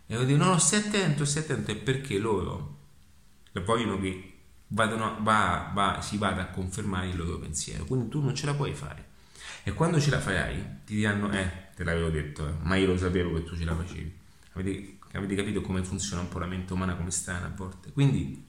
[0.08, 2.78] e io dico no, no, stai attento, stai attento, è perché loro
[3.63, 8.34] vogliono che vadano, va, va, si vada a confermare il loro pensiero, quindi tu non
[8.34, 9.10] ce la puoi fare.
[9.63, 12.98] E quando ce la farai, ti diranno, eh, te l'avevo detto, eh, ma io lo
[12.98, 14.20] sapevo che tu ce la facevi.
[14.54, 17.91] Avete Avete capito come funziona un po' la mente umana, come sta a volte?
[17.91, 18.46] Quindi,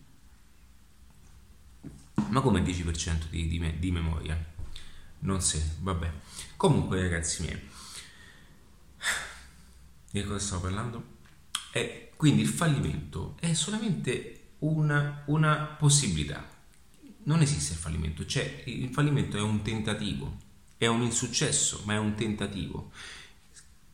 [2.29, 4.39] ma come 10% di, di, me, di memoria?
[5.21, 6.11] Non sé, vabbè.
[6.57, 7.61] Comunque, ragazzi miei,
[10.13, 11.05] di cosa stavo parlando?
[11.73, 16.47] E quindi il fallimento è solamente una, una possibilità.
[17.25, 20.37] Non esiste il fallimento, cioè il fallimento è un tentativo,
[20.77, 22.91] è un insuccesso, ma è un tentativo.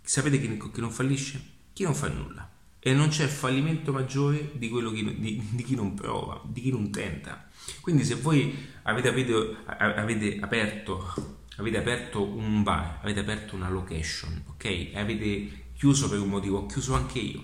[0.02, 1.40] Sapete chi, chi non fallisce?
[1.72, 2.50] Chi non fa nulla.
[2.80, 6.90] E non c'è fallimento maggiore di che, di, di, chi non prova, di chi non
[6.90, 7.48] tenta.
[7.80, 14.42] Quindi se voi avete, avete, avete, aperto, avete aperto un bar, avete aperto una location,
[14.48, 14.90] ok?
[14.94, 17.40] Avete chiuso per un motivo, ho chiuso anche io,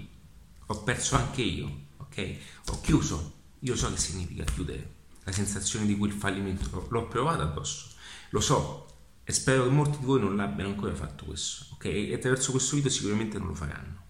[0.67, 2.37] ho perso anche io, ok?
[2.71, 7.91] Ho chiuso, io so che significa chiudere, la sensazione di quel fallimento, l'ho provato addosso,
[8.31, 8.87] lo so
[9.23, 11.85] e spero che molti di voi non l'abbiano ancora fatto questo, ok?
[11.85, 14.03] E attraverso questo video sicuramente non lo faranno.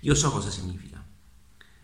[0.00, 1.06] Io so cosa significa,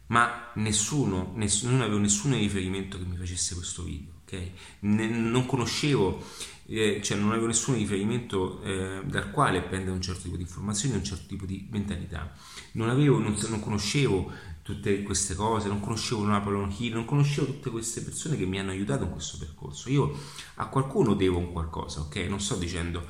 [0.06, 4.50] ma nessuno, nessuno non avevo nessun riferimento che mi facesse questo video, ok?
[4.80, 6.24] Ne, non conoscevo,
[6.66, 11.04] cioè non avevo nessun riferimento eh, dal quale prendere un certo tipo di informazioni, un
[11.04, 12.32] certo tipo di mentalità.
[12.72, 17.70] Non, avevo, non, non conoscevo tutte queste cose, non conoscevo Napoleon Hill, non conoscevo tutte
[17.70, 19.90] queste persone che mi hanno aiutato in questo percorso.
[19.90, 20.18] Io
[20.54, 22.16] a qualcuno devo un qualcosa, ok?
[22.28, 23.06] Non sto dicendo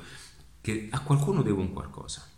[0.59, 2.29] che a qualcuno devo un qualcosa.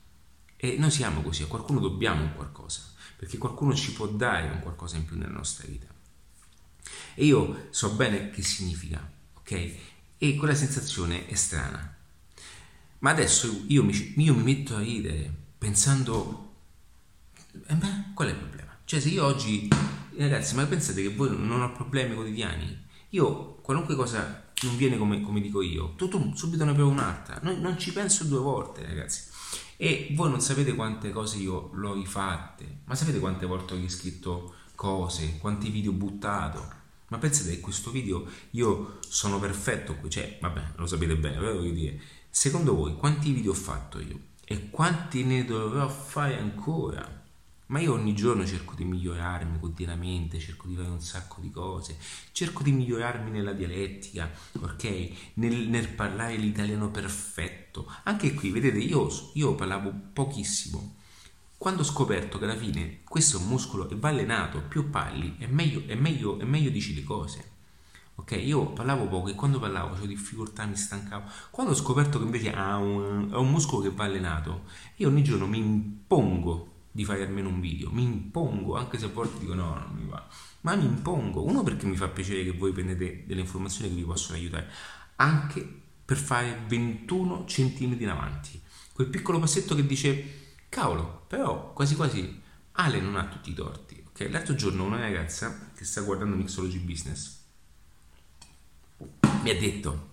[0.56, 2.82] E noi siamo così, a qualcuno dobbiamo un qualcosa,
[3.16, 5.88] perché qualcuno ci può dare un qualcosa in più nella nostra vita.
[7.16, 9.96] E io so bene che significa, ok?
[10.18, 11.96] E quella sensazione è strana.
[13.00, 16.54] Ma adesso io mi, io mi metto a ridere pensando,
[17.68, 18.78] eh beh, qual è il problema?
[18.86, 19.68] Cioè se io oggi,
[20.18, 22.86] ragazzi, ma pensate che voi non ho problemi quotidiani?
[23.10, 27.40] Io, qualunque cosa non viene come, come dico io, tu, tu subito ne provo un'altra,
[27.44, 29.24] non, non ci penso due volte, ragazzi.
[29.78, 34.56] E voi non sapete quante cose io l'ho rifatte, ma sapete quante volte ho riscritto
[34.74, 36.77] cose, quanti video ho buttato.
[37.10, 41.72] Ma pensate che questo video io sono perfetto, cioè, vabbè, lo sapete bene, però voglio
[41.72, 44.20] dire, secondo voi quanti video ho fatto io?
[44.44, 47.26] E quanti ne dovrò fare ancora?
[47.68, 51.98] Ma io ogni giorno cerco di migliorarmi continuamente, cerco di fare un sacco di cose,
[52.32, 54.30] cerco di migliorarmi nella dialettica,
[54.62, 55.12] ok?
[55.36, 57.90] Nel, nel parlare l'italiano perfetto.
[58.04, 60.96] Anche qui, vedete, io, io parlavo pochissimo.
[61.58, 65.38] Quando ho scoperto che alla fine questo è un muscolo e va allenato, più parli,
[65.40, 67.56] è meglio, è meglio, è meglio dici le cose.
[68.16, 71.30] Ok, io parlavo poco e quando parlavo avevo difficoltà, mi stancavo.
[71.50, 74.66] Quando ho scoperto che invece ha un, ha un muscolo che va allenato,
[74.98, 79.10] io ogni giorno mi impongo di fare almeno un video, mi impongo, anche se a
[79.10, 80.28] volte dico no, non mi va,
[80.62, 84.04] ma mi impongo, uno perché mi fa piacere che voi prendete delle informazioni che vi
[84.04, 84.68] possono aiutare,
[85.18, 88.60] anche per fare 21 centimetri in avanti,
[88.94, 90.47] quel piccolo passetto che dice,
[90.78, 92.40] cavolo, però quasi quasi
[92.74, 94.28] Ale non ha tutti i torti, ok?
[94.30, 97.36] L'altro giorno una ragazza che sta guardando Mixology Business
[99.42, 100.10] mi ha detto,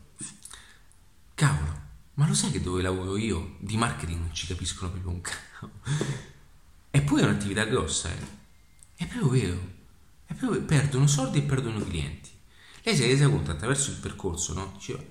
[1.34, 1.82] cavolo,
[2.14, 5.80] ma lo sai che dove lavoro io di marketing non ci capiscono proprio un cavolo?
[6.90, 8.42] Eppure è un'attività grossa, eh.
[8.94, 9.72] È proprio vero.
[10.24, 12.30] È proprio perdono soldi e perdono clienti.
[12.84, 14.72] Lei si è resa conto attraverso il percorso, no?
[14.74, 15.02] Diceva,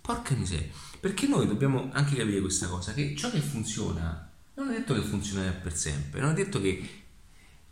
[0.00, 0.70] porca miseria.
[1.00, 5.00] Perché noi dobbiamo anche capire questa cosa, che ciò che funziona non è detto che
[5.00, 6.88] funzionerà per sempre, non è detto che,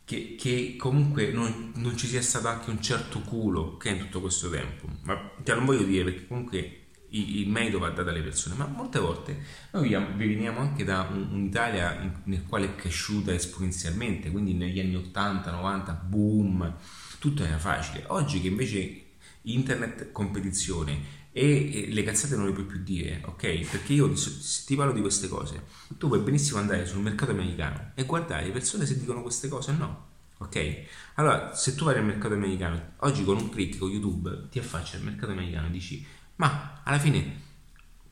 [0.04, 4.20] che, che comunque non, non, ci sia stato anche un certo culo che in tutto
[4.20, 4.88] questo tempo.
[5.02, 6.76] Ma cioè, non voglio dire perché comunque
[7.14, 9.38] il merito va dato alle persone, ma molte volte
[9.72, 15.92] noi veniamo anche da un'Italia nel quale è cresciuta esponenzialmente, quindi negli anni 80, 90,
[15.92, 16.74] boom,
[17.18, 18.04] tutto era facile.
[18.08, 19.04] Oggi che invece
[19.42, 23.70] internet competizione e le cazzate non le puoi più dire, ok?
[23.70, 25.64] Perché io se ti parlo di queste cose,
[25.98, 29.70] tu puoi benissimo andare sul mercato americano e guardare le persone se dicono queste cose
[29.70, 30.10] o no.
[30.38, 30.84] Ok?
[31.14, 34.96] Allora, se tu vai nel mercato americano, oggi con un clic con YouTube ti affacci
[34.96, 36.04] al mercato americano e dici
[36.36, 37.40] ma alla fine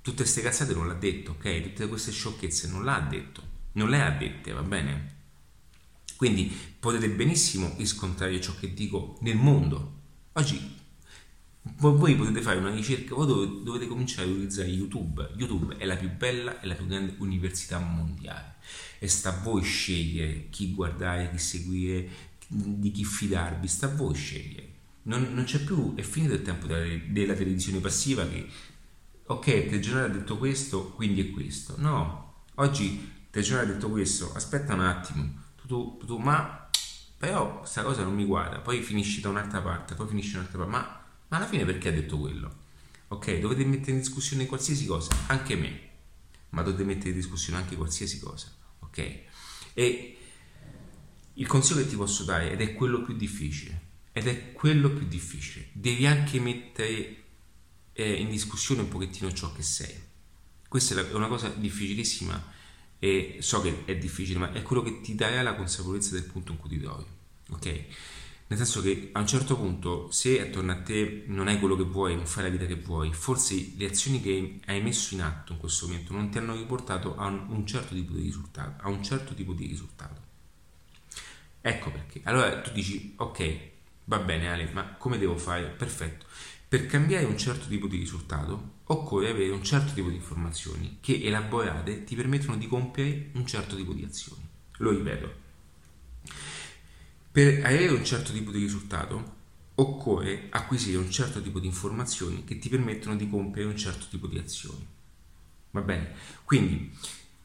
[0.01, 1.63] tutte queste cazzate non l'ha detto, ok?
[1.63, 5.19] Tutte queste sciocchezze non l'ha detto, non le ha dette, va bene?
[6.17, 9.99] Quindi potete benissimo riscontrare ciò che dico nel mondo.
[10.35, 10.80] Oggi
[11.77, 15.31] voi potete fare una ricerca, voi dovete, dovete cominciare a utilizzare YouTube.
[15.37, 18.57] YouTube è la più bella e la più grande università mondiale
[18.99, 22.09] e sta a voi scegliere chi guardare, chi seguire,
[22.47, 24.71] di chi fidarvi, sta a voi scegliere
[25.03, 28.47] non, non, c'è più, è finito il tempo della, della televisione passiva che,
[29.27, 31.75] ok, il telegiornale ha detto questo, quindi è questo.
[31.79, 36.69] No, oggi il telegiornale ha detto questo, aspetta un attimo, tu, tu, tu, ma
[37.17, 40.59] però questa cosa non mi guarda, poi finisci da un'altra parte, poi finisci da un'altra
[40.59, 41.00] parte, ma,
[41.31, 42.55] ma alla fine perché ha detto quello?
[43.09, 45.81] Ok, dovete mettere in discussione qualsiasi cosa, anche me,
[46.51, 49.19] ma dovete mettere in discussione anche qualsiasi cosa, ok?
[49.75, 50.17] E
[51.35, 53.81] il consiglio che ti posso dare, ed è quello più difficile,
[54.13, 55.69] ed è quello più difficile.
[55.73, 57.23] Devi anche mettere
[57.93, 59.95] eh, in discussione un pochettino ciò che sei.
[60.69, 62.59] Questa è una cosa difficilissima
[62.99, 66.53] e so che è difficile, ma è quello che ti darà la consapevolezza del punto
[66.53, 67.05] in cui ti trovi.
[67.51, 67.85] Ok?
[68.51, 71.85] Nel senso che a un certo punto, se attorno a te non hai quello che
[71.85, 75.53] vuoi, non fai la vita che vuoi, forse le azioni che hai messo in atto
[75.53, 78.89] in questo momento non ti hanno riportato a un, certo tipo di risultato.
[78.89, 80.21] Un certo tipo di risultato.
[81.61, 82.21] Ecco perché.
[82.25, 83.71] Allora tu dici, ok,
[84.11, 85.67] Va bene Ale, ma come devo fare?
[85.67, 86.27] Perfetto.
[86.67, 91.21] Per cambiare un certo tipo di risultato occorre avere un certo tipo di informazioni che
[91.23, 94.43] elaborate ti permettono di compiere un certo tipo di azioni.
[94.79, 95.49] Lo ripeto.
[97.33, 99.39] Per avere un certo tipo di risultato
[99.77, 104.27] occorre acquisire un certo tipo di informazioni che ti permettono di compiere un certo tipo
[104.27, 104.85] di azioni.
[105.71, 106.13] Va bene?
[106.45, 106.93] Quindi,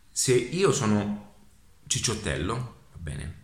[0.09, 1.33] se io sono
[1.86, 2.55] cicciottello,
[2.91, 3.43] va bene,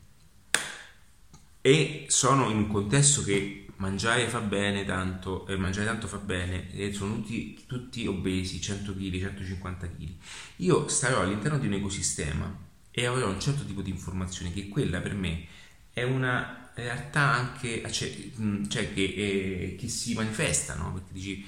[1.62, 6.74] e sono in un contesto che mangiare fa bene tanto, eh, mangiare tanto fa bene,
[6.74, 10.10] e sono tutti, tutti obesi, 100 kg, 150 kg,
[10.58, 15.00] io starò all'interno di un ecosistema e avrò un certo tipo di informazione che quella
[15.02, 15.46] per me
[15.94, 18.32] è una realtà anche cioè,
[18.68, 20.94] cioè che, eh, che, si manifesta, no?
[20.94, 21.46] perché dici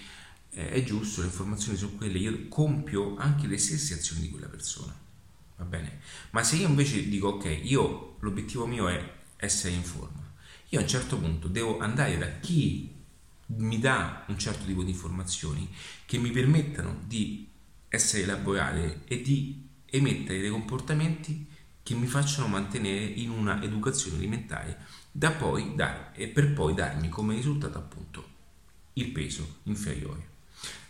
[0.51, 4.47] eh, è giusto, le informazioni sono quelle, io compio anche le stesse azioni di quella
[4.47, 4.95] persona,
[5.57, 5.99] va bene?
[6.31, 10.21] Ma se io invece dico ok, io l'obiettivo mio è essere in forma,
[10.69, 12.91] io a un certo punto devo andare da chi
[13.45, 15.69] mi dà un certo tipo di informazioni
[16.05, 17.47] che mi permettano di
[17.87, 21.47] essere elaborate e di emettere dei comportamenti
[21.84, 24.79] che mi facciano mantenere in una educazione alimentare
[25.11, 28.25] da poi dare, e per poi darmi come risultato appunto
[28.93, 30.31] il peso inferiore.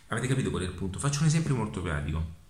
[0.08, 0.98] Avete capito qual è il punto?
[0.98, 2.42] Faccio un esempio molto pratico.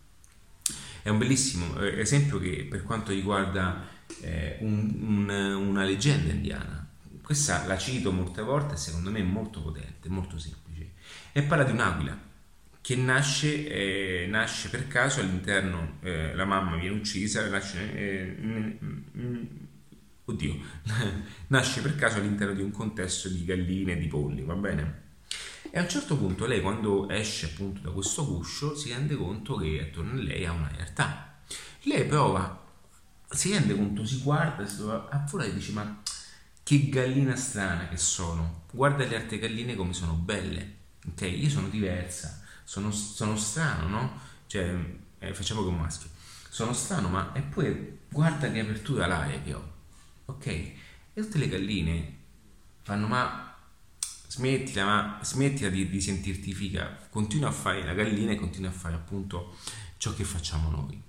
[1.02, 3.88] È un bellissimo eh, esempio che per quanto riguarda
[4.20, 6.86] eh, un, un, una leggenda indiana.
[7.22, 10.92] Questa la cito molte volte secondo me è molto potente, molto semplice.
[11.32, 12.23] E parla di un'aquila
[12.84, 18.70] che nasce, eh, nasce, per caso all'interno, eh, la mamma viene uccisa, nasce, eh, mm,
[19.16, 19.44] mm,
[20.26, 20.58] oddio,
[21.48, 25.02] nasce per caso all'interno di un contesto di galline e di polli, va bene?
[25.70, 29.56] E a un certo punto lei quando esce appunto da questo guscio si rende conto
[29.56, 31.38] che attorno a lei ha una realtà.
[31.84, 32.66] Lei prova,
[33.30, 36.02] si rende conto, si guarda, si trova a fuori e dice ma
[36.62, 40.74] che gallina strana che sono, guarda le altre galline come sono belle,
[41.08, 41.22] ok?
[41.22, 44.20] Io sono diversa sono, sono strano, no?
[44.46, 44.76] Cioè,
[45.18, 46.10] eh, facciamo un maschio.
[46.48, 49.72] Sono strano, ma eppure guarda che apertura l'aria che ho.
[50.26, 50.46] Ok?
[50.46, 50.74] E
[51.14, 52.16] tutte le galline
[52.82, 53.56] fanno, ma
[54.28, 58.72] smettila, ma smettila di, di sentirti figa, continua a fare la gallina e continua a
[58.72, 59.56] fare appunto
[59.96, 61.00] ciò che facciamo noi.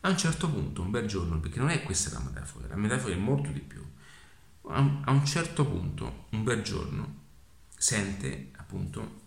[0.00, 3.14] A un certo punto, un bel giorno, perché non è questa la metafora, la metafora
[3.14, 3.82] è molto di più.
[4.66, 7.22] A un certo punto, un bel giorno,
[7.76, 9.22] sente appunto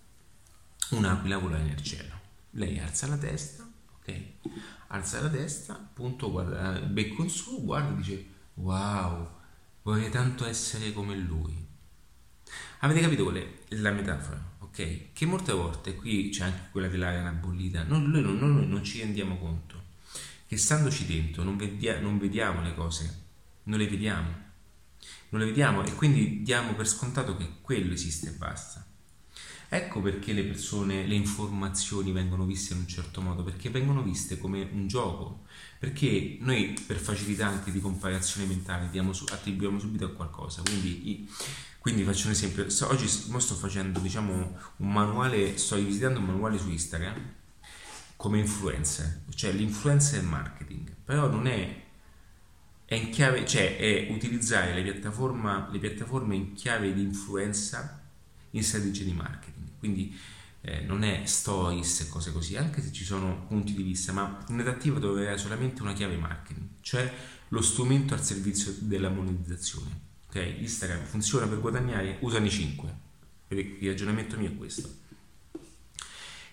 [0.91, 2.13] un'aquila volare nel cielo.
[2.51, 3.69] Lei alza la testa,
[3.99, 4.21] ok?
[4.87, 8.25] Alza la testa, appunto, guarda, becco in su, guarda e dice,
[8.55, 9.29] wow,
[9.83, 11.65] vorrei tanto essere come lui.
[12.79, 14.55] Avete capito qual è la metafora?
[14.59, 15.13] Ok?
[15.13, 18.99] Che molte volte, qui c'è anche quella dell'aria bollita, noi, noi, noi, noi non ci
[18.99, 19.77] rendiamo conto
[20.47, 23.23] che standoci dentro non, vedia, non vediamo le cose,
[23.63, 24.45] non le vediamo.
[25.29, 28.86] Non le vediamo e quindi diamo per scontato che quello esiste e basta.
[29.69, 34.37] Ecco perché le persone, le informazioni vengono viste in un certo modo, perché vengono viste
[34.37, 35.43] come un gioco,
[35.77, 41.29] perché noi per facilità anche di comparazione mentale diamo, attribuiamo subito a qualcosa, quindi,
[41.79, 46.69] quindi faccio un esempio, oggi sto facendo diciamo, un manuale, sto visitando un manuale su
[46.69, 47.33] Instagram
[48.15, 51.85] come influencer, cioè l'influencer marketing, però non è
[52.85, 58.01] è in chiave, cioè è utilizzare le le piattaforme in chiave di influenza
[58.51, 59.56] in strategie di marketing.
[59.79, 60.17] Quindi
[60.61, 64.43] eh, non è stories e cose così, anche se ci sono punti di vista, ma
[64.49, 67.13] in adattiva dove avere solamente una chiave marketing, cioè
[67.49, 70.05] lo strumento al servizio della monetizzazione.
[70.27, 70.55] Ok?
[70.59, 73.05] Instagram funziona per guadagnare, usano i 5.
[73.49, 74.93] Il ragionamento mio è questo.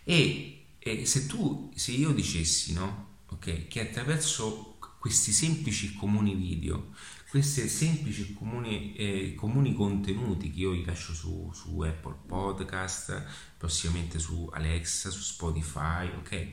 [0.05, 3.13] E, e se tu, se io dicessi, no?
[3.31, 6.93] Ok, che attraverso questi semplici comuni video
[7.35, 13.25] questi semplici comuni, eh, comuni contenuti che io vi lascio su, su, Apple Podcast,
[13.59, 16.53] prossimamente su Alexa, su Spotify, ok?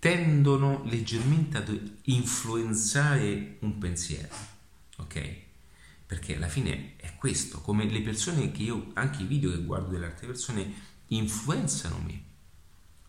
[0.00, 4.34] Tendono leggermente ad influenzare un pensiero,
[4.96, 5.36] ok?
[6.04, 9.90] Perché alla fine è questo, come le persone che io, anche i video che guardo
[9.90, 10.68] delle altre persone,
[11.06, 12.22] influenzano me.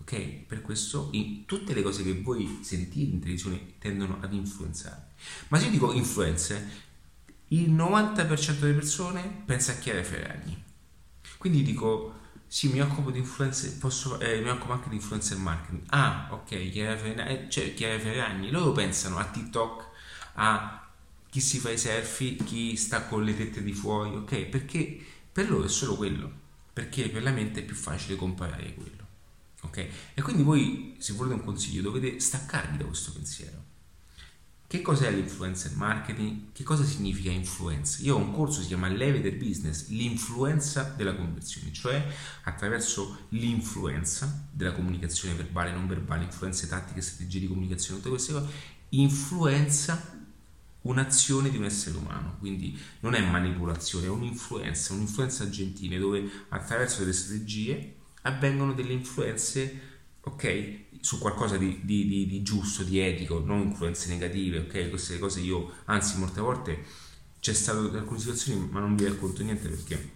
[0.02, 0.46] Ok?
[0.46, 1.12] Per questo
[1.46, 5.08] tutte le cose che voi sentite in televisione tendono ad influenzare.
[5.50, 6.88] Ma se io dico influenze,
[7.50, 10.64] il 90% delle persone pensa a Chiara Ferragni.
[11.38, 15.84] Quindi dico, sì, mi occupo di influencer, posso, eh, mi occupo anche di influencer marketing.
[15.88, 18.52] Ah, ok, Chiara Ferragni, eh, cioè Chiara Ferragni.
[18.52, 19.88] Loro pensano a TikTok,
[20.34, 20.88] a
[21.30, 24.46] chi si fa i selfie, chi sta con le tette di fuori, ok?
[24.46, 25.00] Perché
[25.32, 26.32] per loro è solo quello,
[26.74, 29.08] perché per la mente è più facile comparare quello.
[29.62, 29.78] Ok?
[30.14, 33.59] E quindi voi, se volete un consiglio, dovete staccarvi da questo pensiero.
[34.70, 36.52] Che cos'è l'influencer marketing?
[36.52, 38.04] Che cosa significa influenza?
[38.04, 42.06] Io ho un corso che si chiama Leve del Business, l'influenza della conversione, cioè
[42.44, 48.48] attraverso l'influenza della comunicazione verbale, non verbale, influenze tattiche, strategie di comunicazione, tutte queste cose,
[48.90, 50.28] influenza
[50.82, 57.00] un'azione di un essere umano, quindi non è manipolazione, è un'influenza, un'influenza gentile dove attraverso
[57.00, 59.82] delle strategie avvengono delle influenze,
[60.22, 65.20] ok, su qualcosa di, di, di, di giusto, di etico, non influenze negative, ok, queste
[65.20, 66.84] cose io, anzi molte volte
[67.40, 70.12] c'è stato alcune situazioni, ma non vi racconto niente perché,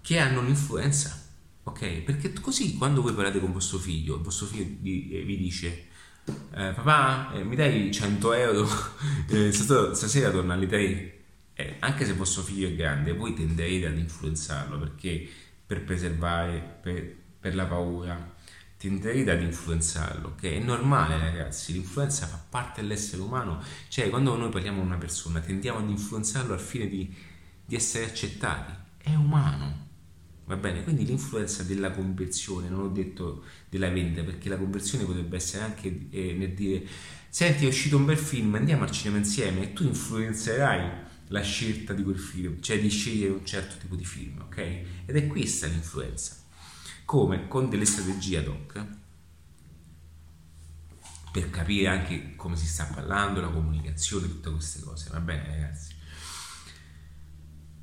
[0.00, 1.22] che hanno un'influenza,
[1.62, 5.92] ok, perché così quando voi parlate con vostro figlio, vostro figlio vi, eh, vi dice
[6.26, 8.68] eh, papà eh, mi dai 100 euro?
[9.26, 11.22] Eh, stasera torna alle 3
[11.54, 15.26] eh, anche se vostro figlio è grande voi tenderete ad influenzarlo perché
[15.66, 18.33] per preservare per, per la paura
[18.88, 24.50] tenderete ad influenzarlo che è normale ragazzi l'influenza fa parte dell'essere umano cioè quando noi
[24.50, 27.12] parliamo con una persona tendiamo ad influenzarlo al fine di,
[27.64, 29.82] di essere accettati è umano
[30.46, 35.36] Va bene, quindi l'influenza della conversione, non ho detto della vendita, perché la conversione potrebbe
[35.36, 36.86] essere anche eh, nel dire
[37.30, 40.90] senti è uscito un bel film, andiamo al cinema insieme e tu influenzerai
[41.28, 44.58] la scelta di quel film, cioè di scegliere un certo tipo di film, ok?
[45.06, 46.43] Ed è questa l'influenza.
[47.04, 47.48] Come?
[47.48, 48.86] Con delle strategie ad hoc
[51.34, 55.92] per capire anche come si sta parlando, la comunicazione, tutte queste cose, va bene ragazzi?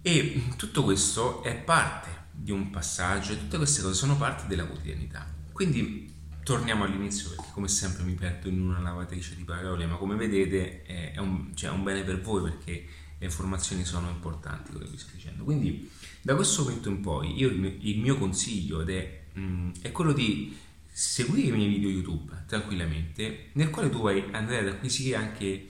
[0.02, 5.28] E tutto questo è parte di un passaggio tutte queste cose sono parte della quotidianità.
[5.52, 6.12] Quindi
[6.44, 10.84] torniamo all'inizio perché come sempre mi perdo in una lavatrice di parole, ma come vedete
[10.84, 14.98] è un, cioè, un bene per voi perché le informazioni sono importanti, quello che vi
[14.98, 15.44] sto dicendo.
[15.44, 15.92] Quindi
[16.22, 20.56] da questo momento in poi io, il mio consiglio è, mm, è quello di
[20.92, 25.70] seguire i miei video YouTube tranquillamente, nel quale tu vai andare ad acquisire anche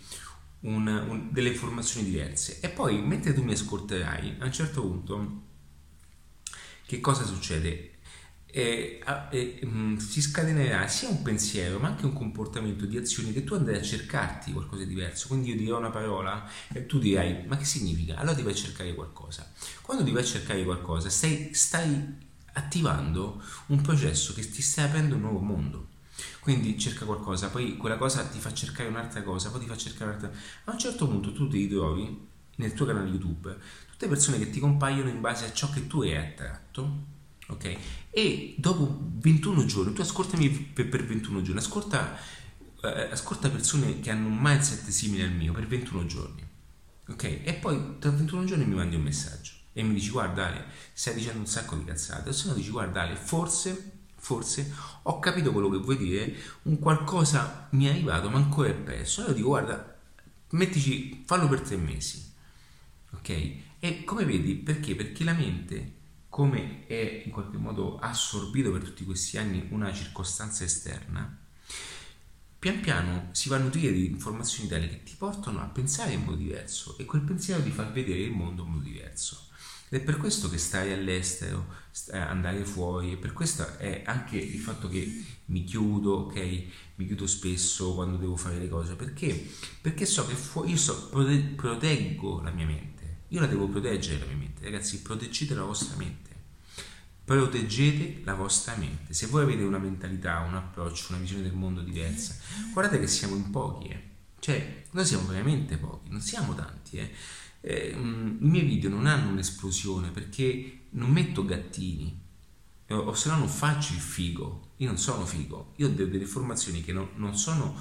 [0.61, 5.41] un, un, delle informazioni diverse e poi mentre tu mi ascolterai a un certo punto
[6.85, 7.89] che cosa succede?
[8.53, 13.31] E, e, mh, mm, si scatenerà sia un pensiero ma anche un comportamento di azioni
[13.31, 16.99] che tu andrai a cercarti qualcosa di diverso quindi io dirò una parola e tu
[16.99, 18.17] dirai ma che significa?
[18.17, 19.49] allora ti vai a cercare qualcosa
[19.91, 25.15] quando ti vai a cercare qualcosa stai, stai attivando un processo che ti stai aprendo
[25.15, 25.87] un nuovo mondo
[26.39, 30.11] quindi cerca qualcosa poi quella cosa ti fa cercare un'altra cosa poi ti fa cercare
[30.11, 30.31] un'altra
[30.63, 33.57] a un certo punto tu ti ritrovi nel tuo canale YouTube
[33.91, 37.03] tutte persone che ti compaiono in base a ciò che tu hai attratto,
[37.49, 37.77] ok?
[38.09, 42.17] E dopo 21 giorni, tu ascoltami per, per 21 giorni, ascolta,
[42.81, 46.43] eh, ascolta persone che hanno un mindset simile al mio per 21 giorni,
[47.09, 47.23] ok?
[47.43, 51.13] E poi tra 21 giorni mi mandi un messaggio e mi dici guarda Ale, stai
[51.13, 55.51] dicendo un sacco di cazzate, o se no dici guarda Ale, forse forse ho capito
[55.51, 59.21] quello che vuoi dire, un qualcosa mi è arrivato, ma ancora è perso.
[59.21, 59.97] Allora dico, guarda,
[60.49, 62.31] mettici, fallo per tre mesi,
[63.13, 63.29] ok?
[63.79, 64.95] E come vedi, perché?
[64.95, 65.93] Perché la mente,
[66.29, 71.39] come è in qualche modo assorbito per tutti questi anni una circostanza esterna,
[72.59, 76.21] pian piano si va a nutrire di informazioni tali che ti portano a pensare in
[76.21, 79.47] modo diverso e quel pensiero ti fa vedere il mondo in modo diverso.
[79.93, 81.67] Ed è per questo che stare all'estero,
[82.11, 86.63] andare fuori, e per questo è anche il fatto che mi chiudo, ok?
[86.95, 89.49] Mi chiudo spesso quando devo fare le cose, perché?
[89.81, 92.91] Perché so che fu- io so, proteggo la mia mente
[93.31, 94.63] io la devo proteggere la mia mente.
[94.63, 96.29] Ragazzi, proteggete la vostra mente.
[97.23, 99.13] Proteggete la vostra mente.
[99.13, 102.35] Se voi avete una mentalità, un approccio, una visione del mondo diversa,
[102.73, 104.09] guardate che siamo in pochi, eh.
[104.39, 107.09] Cioè, noi siamo veramente pochi, non siamo tanti, eh.
[107.61, 112.19] Eh, I miei video non hanno un'esplosione perché non metto gattini
[112.89, 114.73] o, o se no non faccio il figo.
[114.77, 117.79] Io non sono figo, io ho delle informazioni che non, non sono,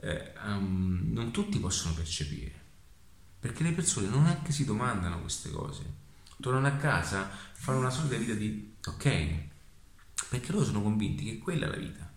[0.00, 2.66] eh, um, non tutti possono percepire.
[3.40, 6.06] Perché le persone non è che si domandano queste cose.
[6.40, 9.32] Tornano a casa, fanno una solita vita di ok,
[10.28, 12.12] perché loro sono convinti che quella è la vita.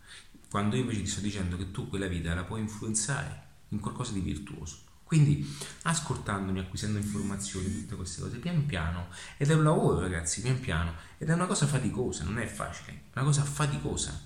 [0.49, 4.11] Quando io invece ti sto dicendo che tu quella vita la puoi influenzare in qualcosa
[4.11, 4.89] di virtuoso.
[5.11, 5.45] Quindi
[5.81, 10.93] ascoltandomi, acquisendo informazioni, tutte queste cose, pian piano, ed è un lavoro ragazzi, pian piano,
[11.17, 14.17] ed è una cosa faticosa, non è facile, è una cosa faticosa.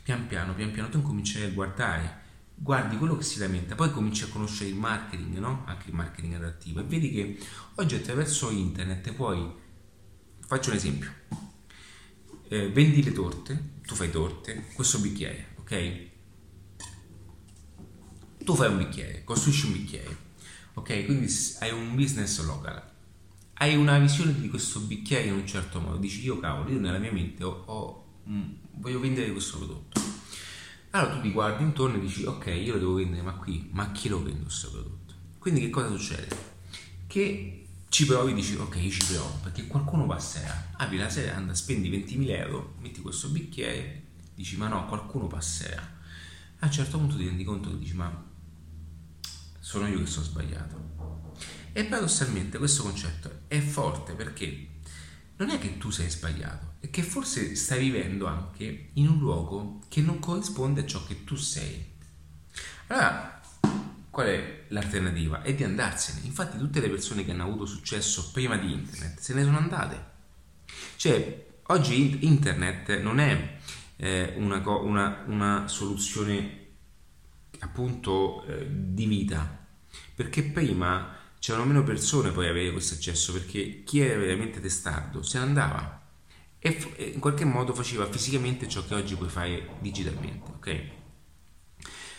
[0.00, 4.22] Pian piano, pian piano tu incomincerai a guardare guardi quello che si lamenta, poi cominci
[4.22, 5.64] a conoscere il marketing, no?
[5.66, 7.36] anche il marketing adattivo, e vedi che
[7.74, 9.44] oggi attraverso internet puoi,
[10.46, 11.12] faccio un esempio,
[12.46, 16.06] eh, vendi le torte, tu fai torte, questo bicchiere, ok?
[18.44, 20.26] Tu fai un bicchiere, costruisci un bicchiere,
[20.78, 21.04] ok?
[21.04, 22.82] Quindi hai un business local,
[23.54, 26.98] hai una visione di questo bicchiere in un certo modo, dici io cavolo, io nella
[26.98, 30.00] mia mente ho, ho, mh, mm, voglio vendere questo prodotto.
[30.90, 33.92] Allora tu ti guardi intorno e dici ok io lo devo vendere ma qui ma
[33.92, 35.14] chi lo vende questo prodotto?
[35.38, 36.28] Quindi che cosa succede?
[37.06, 39.38] Che ci provi dici ok io ci provo.
[39.42, 44.04] Perché qualcuno passerà apri la seranda spendi 20.000 euro metti questo bicchiere
[44.34, 45.96] dici ma no qualcuno passerà
[46.60, 48.27] a un certo punto ti rendi conto che dici ma
[49.68, 51.34] sono io che sono sbagliato.
[51.72, 54.66] E paradossalmente questo concetto è forte perché
[55.36, 59.80] non è che tu sei sbagliato, è che forse stai vivendo anche in un luogo
[59.88, 61.84] che non corrisponde a ciò che tu sei.
[62.86, 63.42] Allora,
[64.08, 65.42] qual è l'alternativa?
[65.42, 66.22] È di andarsene.
[66.24, 70.02] Infatti tutte le persone che hanno avuto successo prima di internet se ne sono andate.
[70.96, 73.58] Cioè, oggi internet non è
[73.96, 76.57] eh, una, una, una, soluzione
[77.60, 79.66] appunto eh, di vita,
[80.14, 85.38] perché prima c'erano meno persone poi avere questo accesso, perché chi era veramente testardo se
[85.38, 86.06] ne andava
[86.58, 90.80] e, f- in qualche modo faceva fisicamente ciò che oggi puoi fare digitalmente, ok?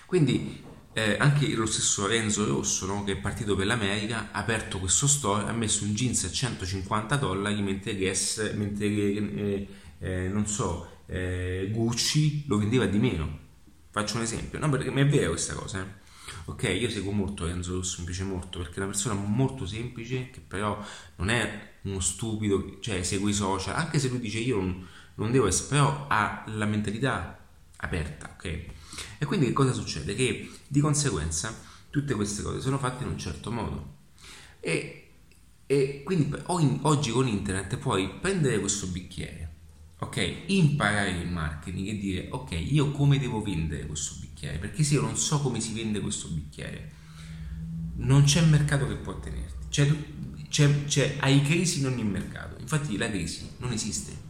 [0.05, 0.63] Quindi
[0.93, 5.07] eh, anche lo stesso Renzo Rosso, no, che è partito per l'America, ha aperto questo
[5.07, 9.67] store, ha messo un jeans a 150 dollari, mentre, Guess, mentre eh,
[9.99, 13.47] eh, non so, eh, Gucci lo vendeva di meno.
[13.99, 15.81] Faccio un esempio, no, perché mi è vera questa cosa.
[15.81, 16.07] Eh.
[16.45, 20.29] Ok, io seguo molto Renzo Rosso, mi piace molto perché è una persona molto semplice,
[20.29, 20.81] che però
[21.17, 25.31] non è uno stupido, cioè segue i social, anche se lui dice io non, non
[25.31, 27.45] devo essere, però ha la mentalità
[27.75, 28.45] aperta, ok?
[29.17, 30.15] E quindi che cosa succede?
[30.15, 31.53] Che di conseguenza
[31.89, 33.95] tutte queste cose sono fatte in un certo modo.
[34.61, 35.09] E,
[35.65, 39.48] e quindi oggi con internet puoi prendere questo bicchiere,
[39.99, 40.43] ok?
[40.47, 44.57] Imparare il marketing e dire ok, io come devo vendere questo bicchiere?
[44.57, 46.91] Perché se io non so come si vende questo bicchiere,
[47.97, 49.67] non c'è mercato che può tenerti.
[49.69, 49.87] C'è,
[50.49, 52.59] c'è, c'è, hai crisi in ogni mercato.
[52.59, 54.27] Infatti la crisi non esiste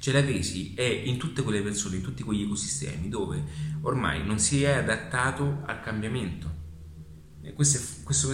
[0.00, 3.44] cioè la crisi è in tutte quelle persone, in tutti quegli ecosistemi dove
[3.82, 6.58] ormai non si è adattato al cambiamento.
[7.54, 8.26] Questo, è, questo,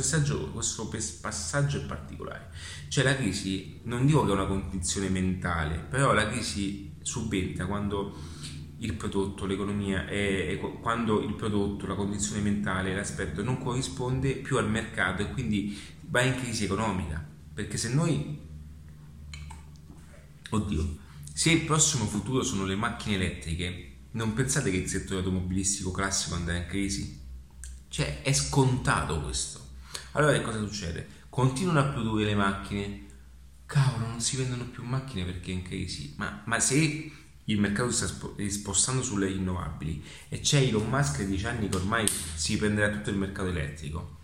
[0.52, 0.88] questo
[1.20, 2.50] passaggio è particolare.
[2.88, 8.16] Cioè la crisi, non dico che è una condizione mentale, però la crisi subentra quando
[8.78, 14.58] il prodotto, l'economia, è, è, quando il prodotto, la condizione mentale, l'aspetto non corrisponde più
[14.58, 17.24] al mercato e quindi va in crisi economica.
[17.54, 18.44] Perché se noi...
[20.50, 20.96] Oddio,
[21.32, 26.34] se il prossimo futuro sono le macchine elettriche, non pensate che il settore automobilistico classico
[26.34, 27.20] andrà in crisi?
[27.88, 29.64] Cioè, è scontato questo.
[30.12, 31.15] Allora che cosa succede?
[31.36, 33.06] Continuano a produrre le macchine,
[33.66, 36.14] cavolo, non si vendono più macchine perché è in crisi.
[36.16, 37.12] Ma, ma se
[37.44, 38.06] il mercato sta
[38.48, 43.10] spostando sulle rinnovabili e c'è Elon Musk di 10 anni che ormai si prenderà tutto
[43.10, 44.16] il mercato elettrico,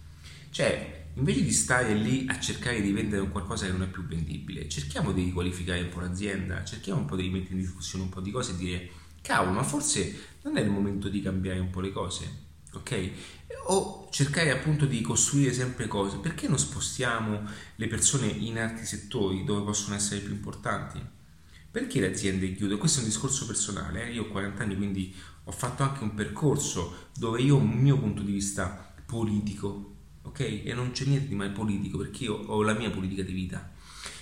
[0.49, 4.07] cioè invece di stare lì a cercare di vendere un qualcosa che non è più
[4.07, 8.11] vendibile, cerchiamo di riqualificare un po' l'azienda, cerchiamo un po' di mettere in discussione un
[8.11, 8.91] po' di cose e dire
[9.21, 12.27] cavolo, ma forse non è il momento di cambiare un po' le cose,
[12.73, 13.11] ok?
[13.67, 17.43] O cercare appunto di costruire sempre cose, perché non spostiamo
[17.77, 21.01] le persone in altri settori dove possono essere più importanti?
[21.71, 22.79] Perché le aziende chiudono?
[22.79, 24.13] Questo è un discorso personale, eh?
[24.13, 27.99] io ho 40 anni quindi ho fatto anche un percorso dove io ho un mio
[27.99, 29.93] punto di vista politico
[30.23, 30.41] ok?
[30.65, 33.71] E non c'è niente di mai politico perché io ho la mia politica di vita.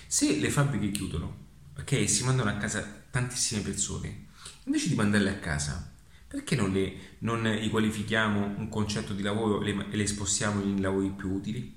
[0.07, 4.27] Se le fabbriche chiudono, ok, si mandano a casa tantissime persone,
[4.65, 5.90] invece di mandarle a casa,
[6.31, 11.11] perché non, le, non qualifichiamo un concetto di lavoro e le, le spostiamo in lavori
[11.11, 11.77] più utili?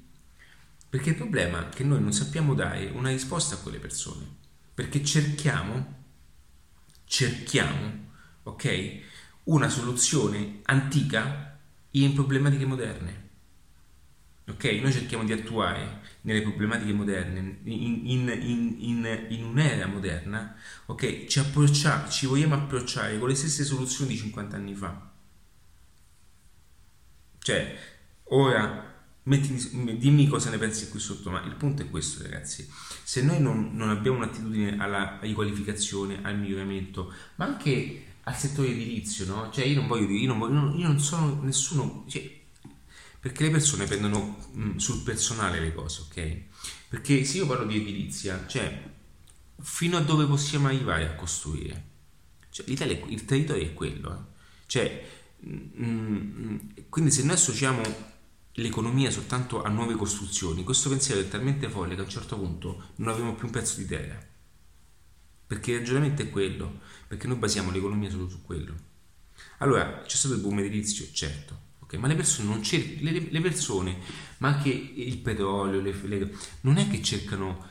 [0.88, 4.28] Perché il problema è che noi non sappiamo dare una risposta a quelle persone,
[4.72, 6.04] perché cerchiamo,
[7.06, 8.12] cerchiamo,
[8.44, 9.00] ok,
[9.46, 11.58] una soluzione antica
[11.90, 13.23] in problematiche moderne.
[14.48, 14.64] Ok?
[14.82, 20.56] Noi cerchiamo di attuare nelle problematiche moderne, in, in, in, in un'era moderna,
[20.88, 21.26] ok?
[21.26, 21.42] Ci,
[22.10, 25.12] ci vogliamo approcciare con le stesse soluzioni di 50 anni fa.
[27.40, 27.78] Cioè,
[28.26, 28.94] ora
[29.26, 32.68] Metti, dimmi cosa ne pensi qui sotto, ma il punto è questo, ragazzi.
[33.04, 39.26] Se noi non, non abbiamo un'attitudine alla riqualificazione, al miglioramento, ma anche al settore edilizio,
[39.26, 39.50] no?
[39.50, 42.04] Cioè, io non voglio dire, io non, voglio, io non sono nessuno.
[42.10, 42.42] Cioè,
[43.24, 46.42] perché le persone prendono mm, sul personale le cose, ok?
[46.90, 48.84] Perché se io parlo di edilizia, cioè,
[49.62, 51.86] fino a dove possiamo arrivare a costruire?
[52.50, 54.34] Cioè, l'Italia, il territorio è quello, eh?
[54.66, 55.10] Cioè,
[55.48, 56.58] mm, mm,
[56.90, 57.82] quindi se noi associamo
[58.56, 62.90] l'economia soltanto a nuove costruzioni, questo pensiero è talmente folle che a un certo punto
[62.96, 64.22] non abbiamo più un pezzo di terra.
[65.48, 68.76] Perché il ragionamento è quello, perché noi basiamo l'economia solo su quello.
[69.60, 73.98] Allora, c'è stato il boom edilizio, certo, ma le persone non cercano, le, le, persone,
[74.38, 77.70] ma anche il petrolio, le, le, non è che cercano,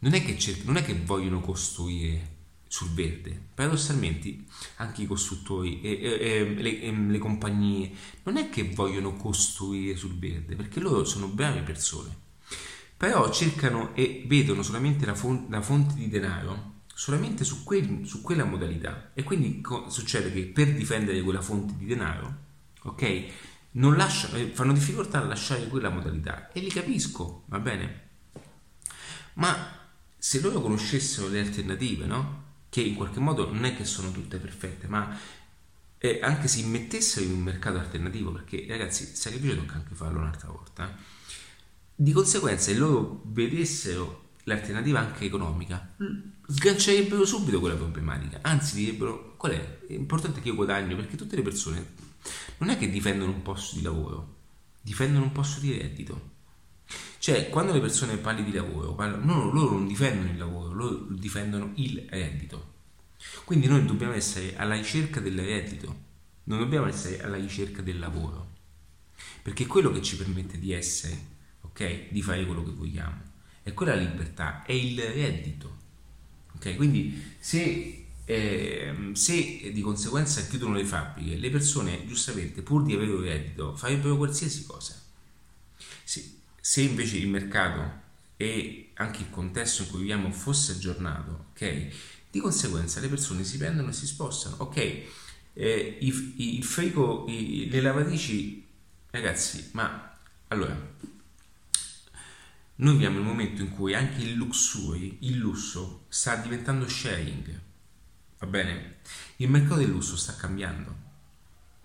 [0.00, 2.32] non è che, cercano, non è che vogliono costruire
[2.66, 3.40] sul verde.
[3.54, 4.44] Paradossalmente
[4.76, 7.90] anche i costruttori e, e, e le, le, compagnie
[8.24, 12.14] non è che vogliono costruire sul verde, perché loro sono brave persone,
[12.96, 18.22] però cercano e vedono solamente la fonte, la fonte di denaro solamente su, quel, su,
[18.22, 22.34] quella modalità e quindi co- succede che per difendere quella fonte di denaro,
[22.82, 23.24] ok?
[23.76, 28.02] Non lasciano, eh, fanno difficoltà a lasciare quella modalità e li capisco, va bene?
[29.34, 29.82] Ma
[30.16, 32.42] se loro conoscessero le alternative, no?
[32.68, 35.16] Che in qualche modo non è che sono tutte perfette, ma
[35.98, 40.50] eh, anche se immettessero in un mercato alternativo, perché ragazzi, sacrificio tocca anche farlo un'altra
[40.50, 41.02] volta, eh?
[41.96, 45.94] di conseguenza se loro vedessero l'alternativa anche economica,
[46.46, 49.86] sgancerebbero subito quella problematica, anzi direbbero qual è?
[49.86, 51.86] È importante che io guadagno perché tutte le persone
[52.58, 54.36] non è che difendono un posto di lavoro,
[54.80, 56.32] difendono un posto di reddito.
[57.18, 61.06] Cioè, quando le persone parli di lavoro, parlano, no, loro non difendono il lavoro, loro
[61.10, 62.72] difendono il reddito.
[63.44, 66.02] Quindi noi dobbiamo essere alla ricerca del reddito,
[66.44, 68.52] non dobbiamo essere alla ricerca del lavoro,
[69.42, 71.18] perché è quello che ci permette di essere,
[71.62, 72.10] ok?
[72.10, 73.32] Di fare quello che vogliamo.
[73.62, 75.82] E quella libertà è il reddito.
[76.54, 76.76] Ok?
[76.76, 83.12] Quindi se, eh, se di conseguenza chiudono le fabbriche, le persone giustamente pur di avere
[83.12, 85.00] un reddito farebbero qualsiasi cosa.
[86.04, 88.02] Se, se invece il mercato
[88.36, 91.88] e anche il contesto in cui viviamo fosse aggiornato, ok?
[92.30, 95.02] Di conseguenza le persone si prendono e si spostano, ok?
[95.52, 98.66] Eh, il, frigo, le lavatrici,
[99.10, 100.18] ragazzi, ma
[100.48, 100.92] allora
[102.76, 107.60] noi viviamo il momento in cui anche il luxury, il lusso, sta diventando sharing.
[108.44, 108.96] Va bene?
[109.36, 110.94] Il mercato del lusso sta cambiando.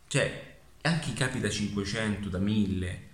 [0.08, 3.08] Cioè, anche i capi da 500, da 1000,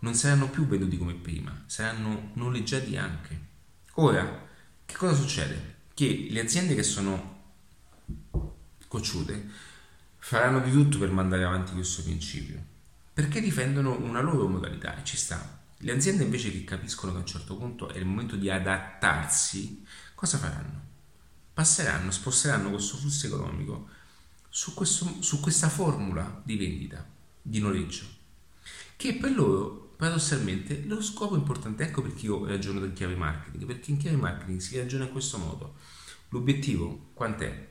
[0.00, 3.40] non saranno più venduti come prima, saranno noleggiati anche.
[3.94, 4.48] Ora,
[4.84, 5.76] che cosa succede?
[5.94, 7.36] Che le aziende che sono
[8.88, 9.48] cocciute
[10.16, 12.60] faranno di tutto per mandare avanti questo principio,
[13.12, 15.60] perché difendono una loro modalità e ci sta.
[15.76, 19.86] Le aziende invece che capiscono che a un certo punto è il momento di adattarsi,
[20.16, 20.87] cosa faranno?
[21.58, 23.88] Passeranno, sposteranno questo flusso economico
[24.48, 27.04] su, questo, su questa formula di vendita,
[27.42, 28.04] di noleggio,
[28.94, 33.90] che per loro paradossalmente lo scopo importante, ecco perché io ragiono in chiave marketing, perché
[33.90, 35.74] in chiave marketing si ragiona in questo modo.
[36.28, 37.68] L'obiettivo quant'è?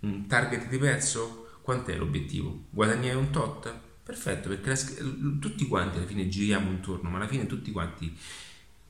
[0.00, 1.58] Un target di prezzo?
[1.60, 2.64] Quant'è l'obiettivo?
[2.70, 3.70] Guadagnare un tot?
[4.02, 8.16] Perfetto, perché la, tutti quanti alla fine giriamo intorno, ma alla fine tutti quanti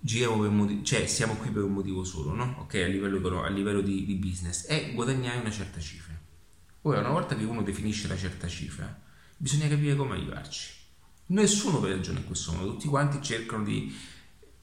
[0.00, 2.56] giriamo per motivo, cioè siamo qui per un motivo solo, no?
[2.60, 6.16] Ok, a livello, a livello di, di business, è guadagnare una certa cifra.
[6.82, 9.02] Ora, una volta che uno definisce una certa cifra,
[9.36, 10.76] bisogna capire come arrivarci.
[11.26, 13.94] Nessuno ragiona in questo modo, tutti quanti cercano di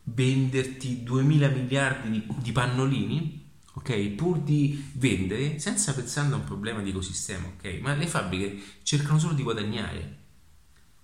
[0.04, 4.08] venderti 2000 miliardi di, di pannolini, ok?
[4.10, 7.80] Pur di vendere senza pensare a un problema di ecosistema, ok?
[7.82, 10.24] Ma le fabbriche cercano solo di guadagnare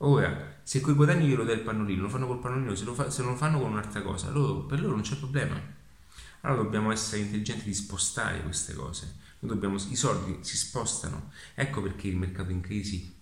[0.04, 3.10] Ora, se quei guadagni glielo dai il pannolino, lo fanno col pannolino, se lo, fa,
[3.12, 5.60] se lo fanno con un'altra cosa, loro, per loro non c'è problema.
[6.42, 9.16] Allora dobbiamo essere intelligenti di spostare queste cose.
[9.40, 11.32] Dobbiamo, I soldi si spostano.
[11.54, 13.14] Ecco perché il mercato in crisi,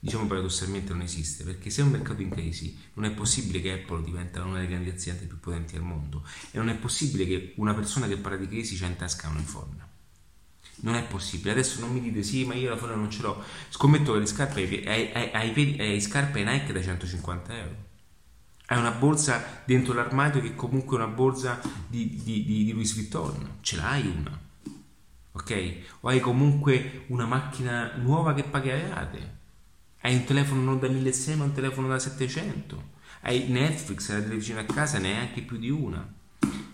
[0.00, 1.44] diciamo paradossalmente, non esiste.
[1.44, 4.68] Perché se è un mercato in crisi, non è possibile che Apple diventa una delle
[4.68, 6.24] grandi aziende più potenti al mondo.
[6.50, 9.38] E non è possibile che una persona che parla di crisi c'ha in tasca un
[9.38, 9.87] iPhone.
[10.80, 11.52] Non è possibile.
[11.52, 13.42] Adesso non mi dite sì, ma io la foto non ce l'ho.
[13.68, 17.86] Scommetto che le scarpe hai, hai, scarpe Nike da 150 euro.
[18.66, 22.94] Hai una borsa dentro l'armadio che è comunque una borsa di, di, di, di Louis
[22.94, 23.58] Vuitton.
[23.60, 24.38] Ce l'hai una.
[25.32, 25.76] Ok?
[26.00, 29.36] O hai comunque una macchina nuova che rate.
[30.00, 32.96] Hai un telefono non da 1600 ma un telefono da 700.
[33.22, 36.06] Hai Netflix, la televisione a casa, neanche più di una.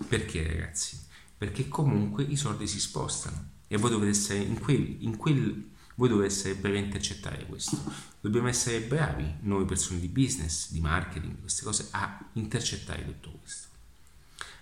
[0.06, 1.00] Perché ragazzi?
[1.38, 6.08] Perché comunque i soldi si spostano e voi dovete essere in quel, in quel voi
[6.08, 7.78] dovete essere bravi a intercettare questo.
[8.20, 13.68] Dobbiamo essere bravi, noi persone di business, di marketing, queste cose, a intercettare tutto questo.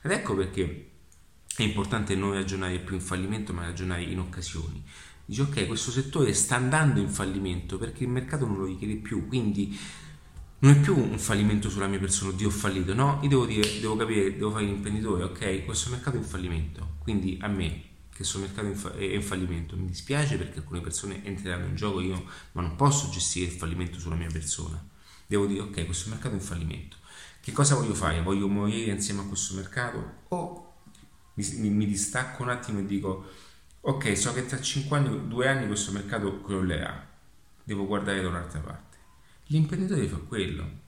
[0.02, 0.90] Ed ecco perché
[1.56, 4.82] è importante non ragionare più in fallimento, ma ragionare in occasioni.
[5.24, 9.26] Dice ok, questo settore sta andando in fallimento perché il mercato non lo richiede più,
[9.26, 9.78] quindi
[10.58, 13.80] non è più un fallimento sulla mia persona, oddio ho fallito, no, io devo dire,
[13.80, 17.90] devo capire, devo fare l'imprenditore, ok, questo mercato è in fallimento, quindi a me
[18.22, 19.76] questo mercato è in fallimento.
[19.76, 23.98] Mi dispiace perché alcune persone entreranno in gioco, io ma non posso gestire il fallimento
[23.98, 24.82] sulla mia persona.
[25.26, 26.96] Devo dire, ok, questo mercato è in fallimento.
[27.40, 28.22] Che cosa voglio fare?
[28.22, 30.20] Voglio morire insieme a questo mercato?
[30.28, 30.74] O
[31.34, 33.28] mi, mi distacco un attimo e dico,
[33.80, 37.08] ok, so che tra 5 anni, 2 anni questo mercato crollerà,
[37.64, 38.98] devo guardare da un'altra parte.
[39.46, 40.80] L'imprenditore fa quello,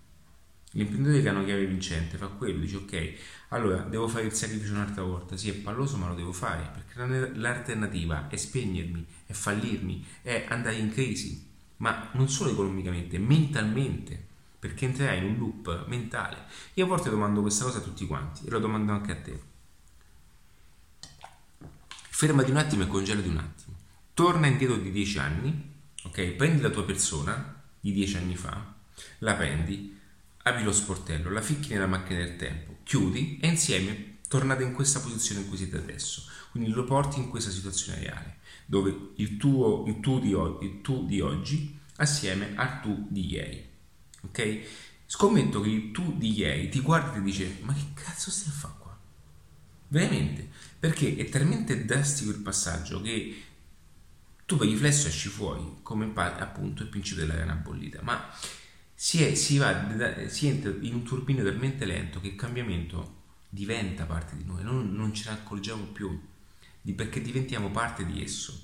[0.77, 3.15] L'imprenditore che ha una chiave vincente fa quello, dice ok,
[3.55, 7.31] allora devo fare il sacrificio un'altra volta, sì è palloso ma lo devo fare, perché
[7.37, 14.23] l'alternativa è spegnermi, è fallirmi, è andare in crisi, ma non solo economicamente, mentalmente,
[14.59, 16.47] perché entrerai in un loop mentale.
[16.75, 19.43] Io a volte domando questa cosa a tutti quanti e lo domando anche a te.
[21.91, 23.77] Fermati un attimo e congelati un attimo.
[24.15, 26.23] Torna indietro di dieci anni, ok?
[26.31, 28.75] Prendi la tua persona, di dieci anni fa,
[29.19, 29.94] la prendi,
[30.45, 35.01] apri lo sportello, la ficchi nella macchina del tempo, chiudi e insieme tornate in questa
[35.01, 36.25] posizione in cui siete adesso.
[36.51, 41.07] Quindi lo porti in questa situazione reale, dove il tuo, il tu, di, il tu
[41.07, 43.69] di oggi assieme al tu di ieri.
[44.23, 44.61] Ok?
[45.07, 48.53] Scommetto che il tu di ieri ti guarda e ti dice: Ma che cazzo stai
[48.53, 48.99] a fare qua?
[49.89, 50.49] Veramente?
[50.79, 53.43] Perché è talmente drastico il passaggio che
[54.45, 58.01] tu per riflesso esci fuori, come appunto il principio della rana bollita.
[58.03, 58.31] Ma
[59.05, 64.07] si, è, si, va, si entra in un turbino talmente lento che il cambiamento diventa
[64.07, 66.19] parte di noi, non, non ce ne accorgiamo più,
[66.97, 68.59] perché diventiamo parte di esso.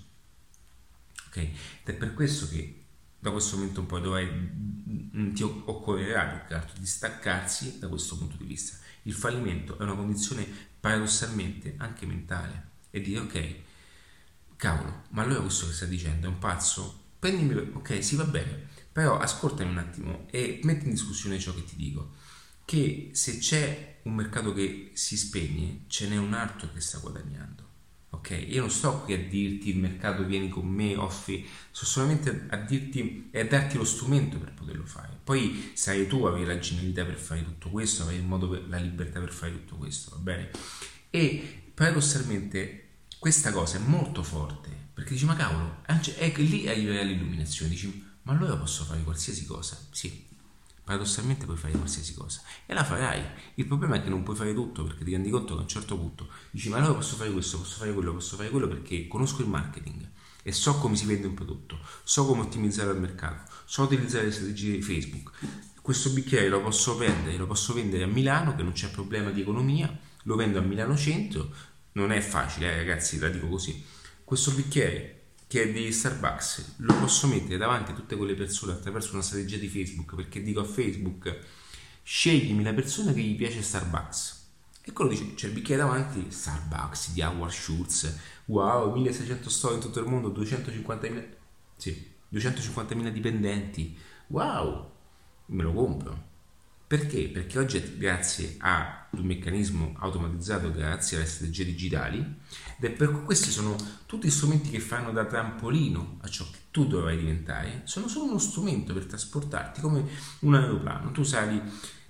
[1.26, 1.36] Ok?
[1.36, 1.50] Ed
[1.84, 2.84] è per questo che
[3.18, 8.36] da questo momento in poi dovrai, ti occorrerà più che altro distaccarsi da questo punto
[8.38, 8.78] di vista.
[9.02, 10.48] Il fallimento è una condizione
[10.80, 13.54] paradossalmente anche mentale e dire ok,
[14.56, 16.98] cavolo, ma allora questo che sta dicendo è un pazzo?
[17.18, 21.64] Prendimi, ok, sì va bene, però ascoltami un attimo e metti in discussione ciò che
[21.64, 22.14] ti dico,
[22.64, 27.68] che se c'è un mercato che si spegne, ce n'è un altro che sta guadagnando
[28.10, 28.44] ok?
[28.48, 32.56] Io non sto qui a dirti il mercato vieni con me, offri, sto solamente a
[32.56, 35.18] dirti e a darti lo strumento per poterlo fare.
[35.22, 38.78] Poi sai tu avevi la genialità per fare tutto questo, avevi il modo per, la
[38.78, 40.50] libertà per fare tutto questo, va bene?
[41.10, 42.88] E paradossalmente
[43.18, 48.08] questa cosa è molto forte, perché dici ma cavolo, è che lì arrivi all'illuminazione, dici
[48.22, 49.78] ma allora posso fare qualsiasi cosa?
[49.90, 50.26] Sì,
[50.84, 53.22] paradossalmente puoi fare qualsiasi cosa e la farai.
[53.54, 55.68] Il problema è che non puoi fare tutto perché ti rendi conto che a un
[55.68, 59.06] certo punto dici ma allora posso fare questo, posso fare quello, posso fare quello perché
[59.06, 60.08] conosco il marketing
[60.42, 64.32] e so come si vende un prodotto, so come ottimizzare il mercato, so utilizzare le
[64.32, 65.30] strategie di Facebook.
[65.82, 69.42] Questo bicchiere lo posso vendere, lo posso vendere a Milano che non c'è problema di
[69.42, 71.52] economia, lo vendo a Milano Centro,
[71.92, 73.84] non è facile eh, ragazzi, la dico così.
[74.24, 75.19] Questo bicchiere
[75.50, 79.56] che è di Starbucks, lo posso mettere davanti a tutte quelle persone attraverso una strategia
[79.56, 81.38] di Facebook perché dico a Facebook
[82.04, 84.44] sceglimi la persona che gli piace Starbucks.
[84.80, 88.16] E quello dice c'è il bicchiere davanti Starbucks di Howard Schultz.
[88.44, 91.26] Wow 1600 storie in tutto il mondo 250.000
[91.76, 93.98] sì 250.000 dipendenti.
[94.28, 94.88] Wow
[95.46, 96.28] me lo compro.
[96.86, 97.28] Perché?
[97.28, 102.36] Perché oggi grazie a un meccanismo automatizzato, grazie alle strategie digitali,
[102.80, 103.76] ed è per questi sono
[104.06, 108.38] tutti strumenti che fanno da trampolino a ciò che tu dovrai diventare, sono solo uno
[108.38, 110.02] strumento per trasportarti come
[110.40, 111.10] un aeroplano.
[111.10, 111.60] Tu sali,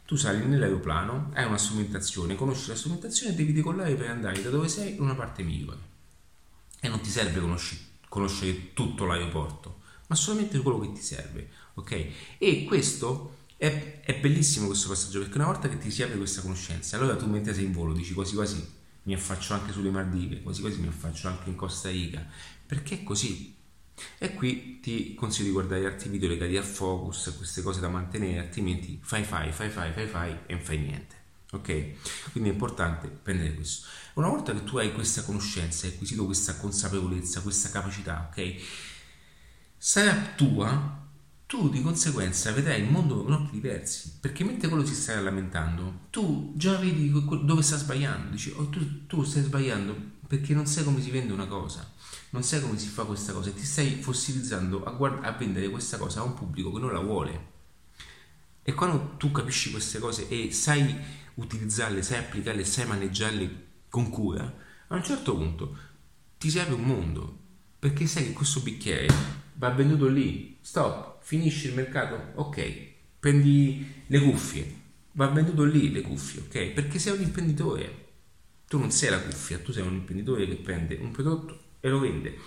[0.05, 4.51] tu sali nell'aeroplano, hai una strumentazione, conosci la strumentazione e devi decollare per andare da
[4.51, 5.89] dove sei in una parte migliore.
[6.79, 7.77] E non ti serve conosci,
[8.09, 12.07] conoscere tutto l'aeroporto, ma solamente quello che ti serve, ok?
[12.39, 16.43] E questo è, è, bellissimo questo passaggio perché una volta che ti si apre questa
[16.43, 18.79] conoscenza, allora tu mentre sei in volo dici quasi quasi
[19.11, 22.25] mi affaccio anche sulle Maldive, quasi quasi mi affaccio anche in Costa Rica,
[22.65, 23.57] perché è così.
[24.19, 28.39] E qui ti consiglio di guardare altri video legati al focus, queste cose da mantenere,
[28.39, 31.17] altrimenti fai fai, fai fai, fai fai e non fai niente.
[31.53, 32.31] Ok?
[32.31, 33.89] Quindi è importante prendere questo.
[34.15, 38.55] Una volta che tu hai questa conoscenza, hai acquisito questa consapevolezza, questa capacità, ok?
[39.77, 41.00] Sarà tua
[41.51, 46.03] tu di conseguenza vedrai il mondo con occhi diversi, perché mentre quello si sta lamentando,
[46.11, 49.97] tu già vedi dove sta sbagliando, dici oh, tu, tu, stai sbagliando
[50.29, 51.93] perché non sai come si vende una cosa,
[52.31, 55.69] non sai come si fa questa cosa e ti stai fossilizzando a, guard- a vendere
[55.71, 57.49] questa cosa a un pubblico che non la vuole.
[58.63, 60.97] E quando tu capisci queste cose e sai
[61.35, 64.45] utilizzarle, sai applicarle, sai maneggiarle con cura,
[64.87, 65.77] a un certo punto
[66.39, 67.39] ti serve un mondo,
[67.77, 69.09] perché sai che questo bicchiere
[69.55, 74.75] va venduto lì, stop, finisci il mercato, ok, prendi le cuffie,
[75.13, 76.73] va venduto lì le cuffie, ok?
[76.73, 78.09] Perché sei un imprenditore,
[78.67, 81.99] tu non sei la cuffia, tu sei un imprenditore che prende un prodotto e lo
[81.99, 82.39] vende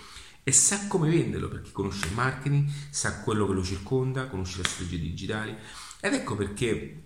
[0.46, 4.68] e sa come venderlo perché conosce il marketing, sa quello che lo circonda, conosce le
[4.68, 5.56] strategie digitali
[6.00, 7.02] ed ecco perché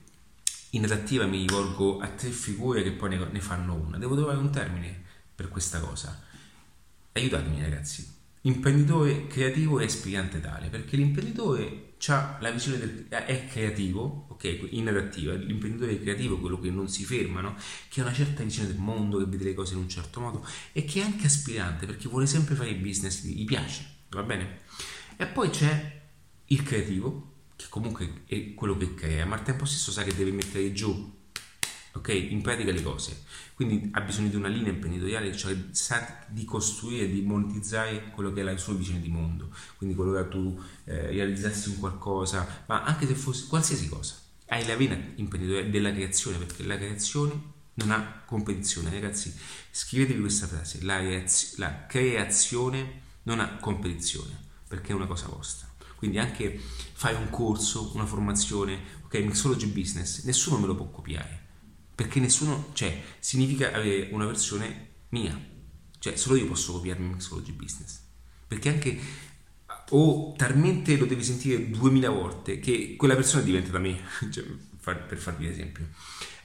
[0.70, 3.96] in adattiva mi rivolgo a tre figure che poi ne fanno una.
[3.96, 5.04] Devo trovare un termine
[5.34, 6.20] per questa cosa.
[7.12, 14.26] Aiutatemi ragazzi imprenditore creativo e aspirante tale, perché l'imprenditore ha la visione del, è creativo,
[14.28, 17.56] ok, in adattiva, l'imprenditore creativo è quello che non si ferma, no?
[17.88, 20.46] che ha una certa visione del mondo, che vede le cose in un certo modo
[20.72, 24.60] e che è anche aspirante perché vuole sempre fare il business, gli piace, va bene?
[25.16, 26.00] E poi c'è
[26.46, 30.30] il creativo, che comunque è quello che crea, ma al tempo stesso sa che deve
[30.30, 31.16] mettere giù
[31.98, 32.08] ok?
[32.08, 33.22] In pratica le cose.
[33.58, 38.42] Quindi ha bisogno di una linea imprenditoriale, cioè sa di costruire, di monetizzare quello che
[38.42, 39.50] è la sua visione di mondo.
[39.76, 44.14] Quindi quello che tu eh, realizzassi un qualcosa, ma anche se fosse qualsiasi cosa.
[44.46, 47.32] Hai la vena imprenditoriale della creazione, perché la creazione
[47.74, 48.90] non ha competizione.
[48.90, 49.34] Ragazzi,
[49.72, 54.38] scrivetevi questa frase, la, reaz- la creazione non ha competizione,
[54.68, 55.66] perché è una cosa vostra.
[55.96, 56.60] quindi anche
[56.92, 61.46] fai un corso, una formazione, ok, Mixology Business, nessuno me lo può copiare,
[61.98, 65.36] perché nessuno, cioè, significa avere una versione mia,
[65.98, 67.98] cioè solo io posso copiarmi Mixology Business,
[68.46, 69.00] perché anche
[69.88, 73.98] o talmente lo devi sentire duemila volte che quella persona diventa da me,
[74.30, 75.88] cioè, per farvi l'esempio.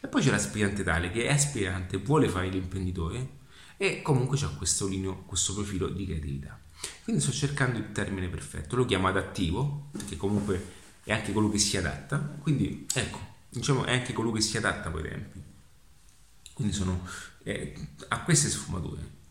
[0.02, 3.42] E poi c'è l'aspirante tale che è aspirante, vuole fare l'imprenditore
[3.78, 6.60] e comunque c'ha questo, lineo, questo profilo di creatività.
[7.04, 10.66] Quindi sto cercando il termine perfetto, lo chiamo adattivo, che comunque
[11.04, 14.90] è anche colui che si adatta, quindi ecco, diciamo è anche colui che si adatta
[14.90, 15.43] poi ai tempi.
[16.54, 17.08] Quindi sono
[17.44, 17.76] eh,
[18.10, 19.22] a queste sfumature.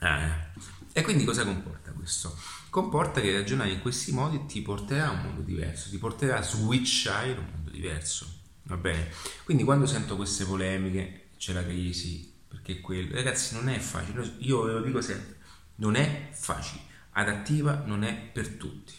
[0.00, 0.52] Ah,
[0.92, 2.36] e quindi cosa comporta questo?
[2.68, 6.42] Comporta che ragionare in questi modi ti porterà a un mondo diverso, ti porterà a
[6.42, 8.40] switchare in un mondo diverso.
[8.64, 9.10] Va bene?
[9.44, 14.36] Quindi quando sento queste polemiche, c'è la crisi, perché quello, ragazzi, non è facile.
[14.38, 15.38] Io ve lo dico sempre,
[15.76, 16.82] non è facile.
[17.12, 18.94] Adattiva non è per tutti.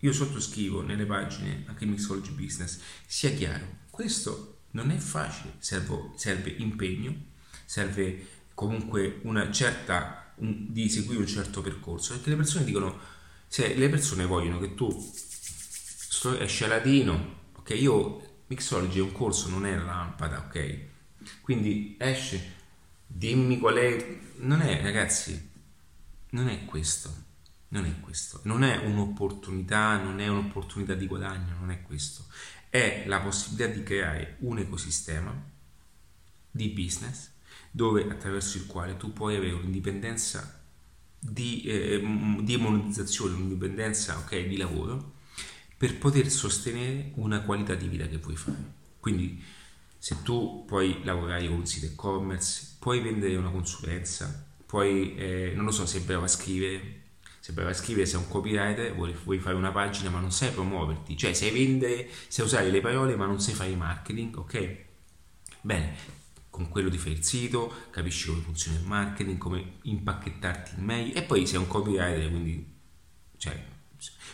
[0.00, 6.50] Io sottoscrivo nelle pagine anche Mixology Business, sia chiaro, questo non è facile, serve, serve
[6.50, 7.14] impegno,
[7.64, 12.98] serve comunque una certa, un, di seguire un certo percorso, perché le persone dicono,
[13.48, 15.12] se le persone vogliono che tu
[16.38, 20.78] esci a latino, ok, io Mixology è un corso, non è la lampada, ok?
[21.40, 22.54] Quindi esce,
[23.06, 24.18] dimmi qual è...
[24.38, 25.50] Non è, ragazzi,
[26.30, 27.24] non è questo.
[27.68, 28.40] Non è questo.
[28.44, 32.26] Non è un'opportunità, non è un'opportunità di guadagno, non è questo.
[32.76, 35.34] È la possibilità di creare un ecosistema
[36.50, 37.30] di business
[37.70, 40.62] dove attraverso il quale tu puoi avere un'indipendenza
[41.18, 42.00] di, eh,
[42.42, 45.14] di monetizzazione, un'indipendenza okay, di lavoro
[45.74, 48.72] per poter sostenere una qualità di vita che vuoi fare.
[49.00, 49.42] Quindi
[49.96, 55.64] se tu puoi lavorare con un sito e-commerce, puoi vendere una consulenza, puoi, eh, non
[55.64, 56.95] lo so, sei bravo a scrivere,
[57.46, 60.50] sei bravo a scrivere, sei un copywriter, vuoi, vuoi, fare una pagina ma non sai
[60.50, 64.76] promuoverti, cioè sai vendere, sai usare le parole ma non sai fare marketing, ok?
[65.60, 65.94] Bene,
[66.50, 71.22] con quello ti fai il sito, capisci come funziona il marketing, come impacchettarti meglio e
[71.22, 72.66] poi sei un copywriter, quindi
[73.36, 73.64] cioè,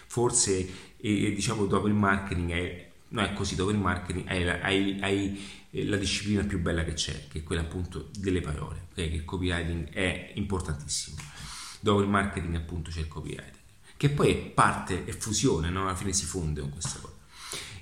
[0.07, 4.99] forse e, diciamo dopo il marketing è non è così, dopo il marketing hai, hai,
[5.03, 9.11] hai, eh, la disciplina più bella che c'è, che è quella appunto delle parole, okay?
[9.11, 11.42] che il copywriting è importantissimo.
[11.83, 13.59] Dopo il marketing appunto c'è il copywriting,
[13.97, 15.83] che poi è parte, è fusione, no?
[15.83, 17.17] alla fine si fonde con questa cosa.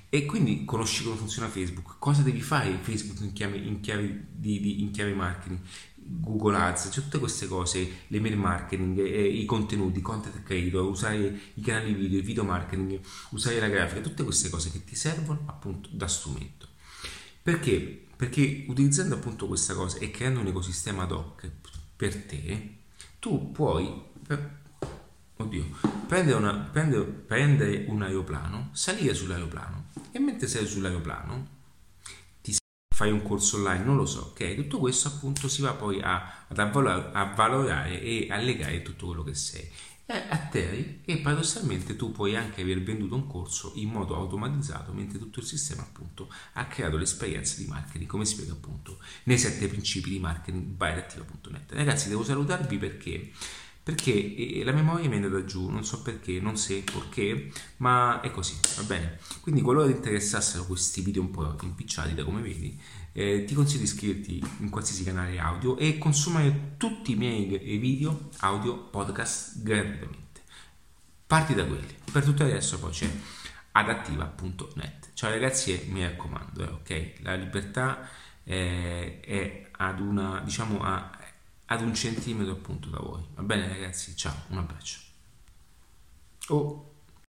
[0.09, 4.25] E quindi conosci come funziona Facebook, cosa devi fare in Facebook in chiave, in chiave,
[4.31, 5.59] di, di, in chiave marketing,
[5.95, 11.61] Google Ads, cioè tutte queste cose, l'email marketing, eh, i contenuti, content creator, usare i
[11.61, 12.99] canali video, il video marketing,
[13.29, 16.67] usare la grafica, tutte queste cose che ti servono appunto da strumento.
[17.43, 18.07] Perché?
[18.15, 21.49] Perché utilizzando appunto questa cosa e creando un ecosistema ad hoc
[21.95, 22.79] per te,
[23.21, 24.01] tu puoi,
[25.37, 25.65] oddio,
[26.07, 31.59] prendere, una, prendere, prendere un aeroplano, salire sull'aeroplano e mentre sei sull'aeroplano
[33.01, 34.53] fai un corso online, non lo so, ok?
[34.53, 39.07] Tutto questo appunto si va poi a, ad avvalorare, a valorare e a legare tutto
[39.07, 39.67] quello che sei.
[40.13, 45.17] E atterri e paradossalmente tu puoi anche aver venduto un corso in modo automatizzato mentre
[45.17, 50.09] tutto il sistema appunto ha creato l'esperienza di marketing come spiega appunto nei sette principi
[50.09, 51.05] di marketing by
[51.69, 53.31] Ragazzi devo salutarvi perché
[53.83, 58.29] perché la memoria mi è andata giù, non so perché, non so perché, ma è
[58.29, 59.17] così, va bene.
[59.41, 62.79] Quindi qualora ti interessassero questi video un po' impicciati da come vedi,
[63.13, 67.45] eh, ti consiglio di iscriverti in qualsiasi canale audio e consumare tutti i miei
[67.77, 70.41] video, audio, podcast gratuitamente.
[71.27, 71.95] Parti da quelli.
[72.11, 73.09] Per tutto adesso poi c'è
[73.71, 75.11] adattiva.net.
[75.13, 77.13] Ciao ragazzi e mi raccomando, eh, ok?
[77.21, 78.07] La libertà
[78.43, 81.17] eh, è ad una, diciamo, a,
[81.65, 83.23] ad un centimetro appunto da voi.
[83.35, 84.15] Va bene ragazzi?
[84.15, 84.99] Ciao, un abbraccio.
[86.47, 86.90] Oh.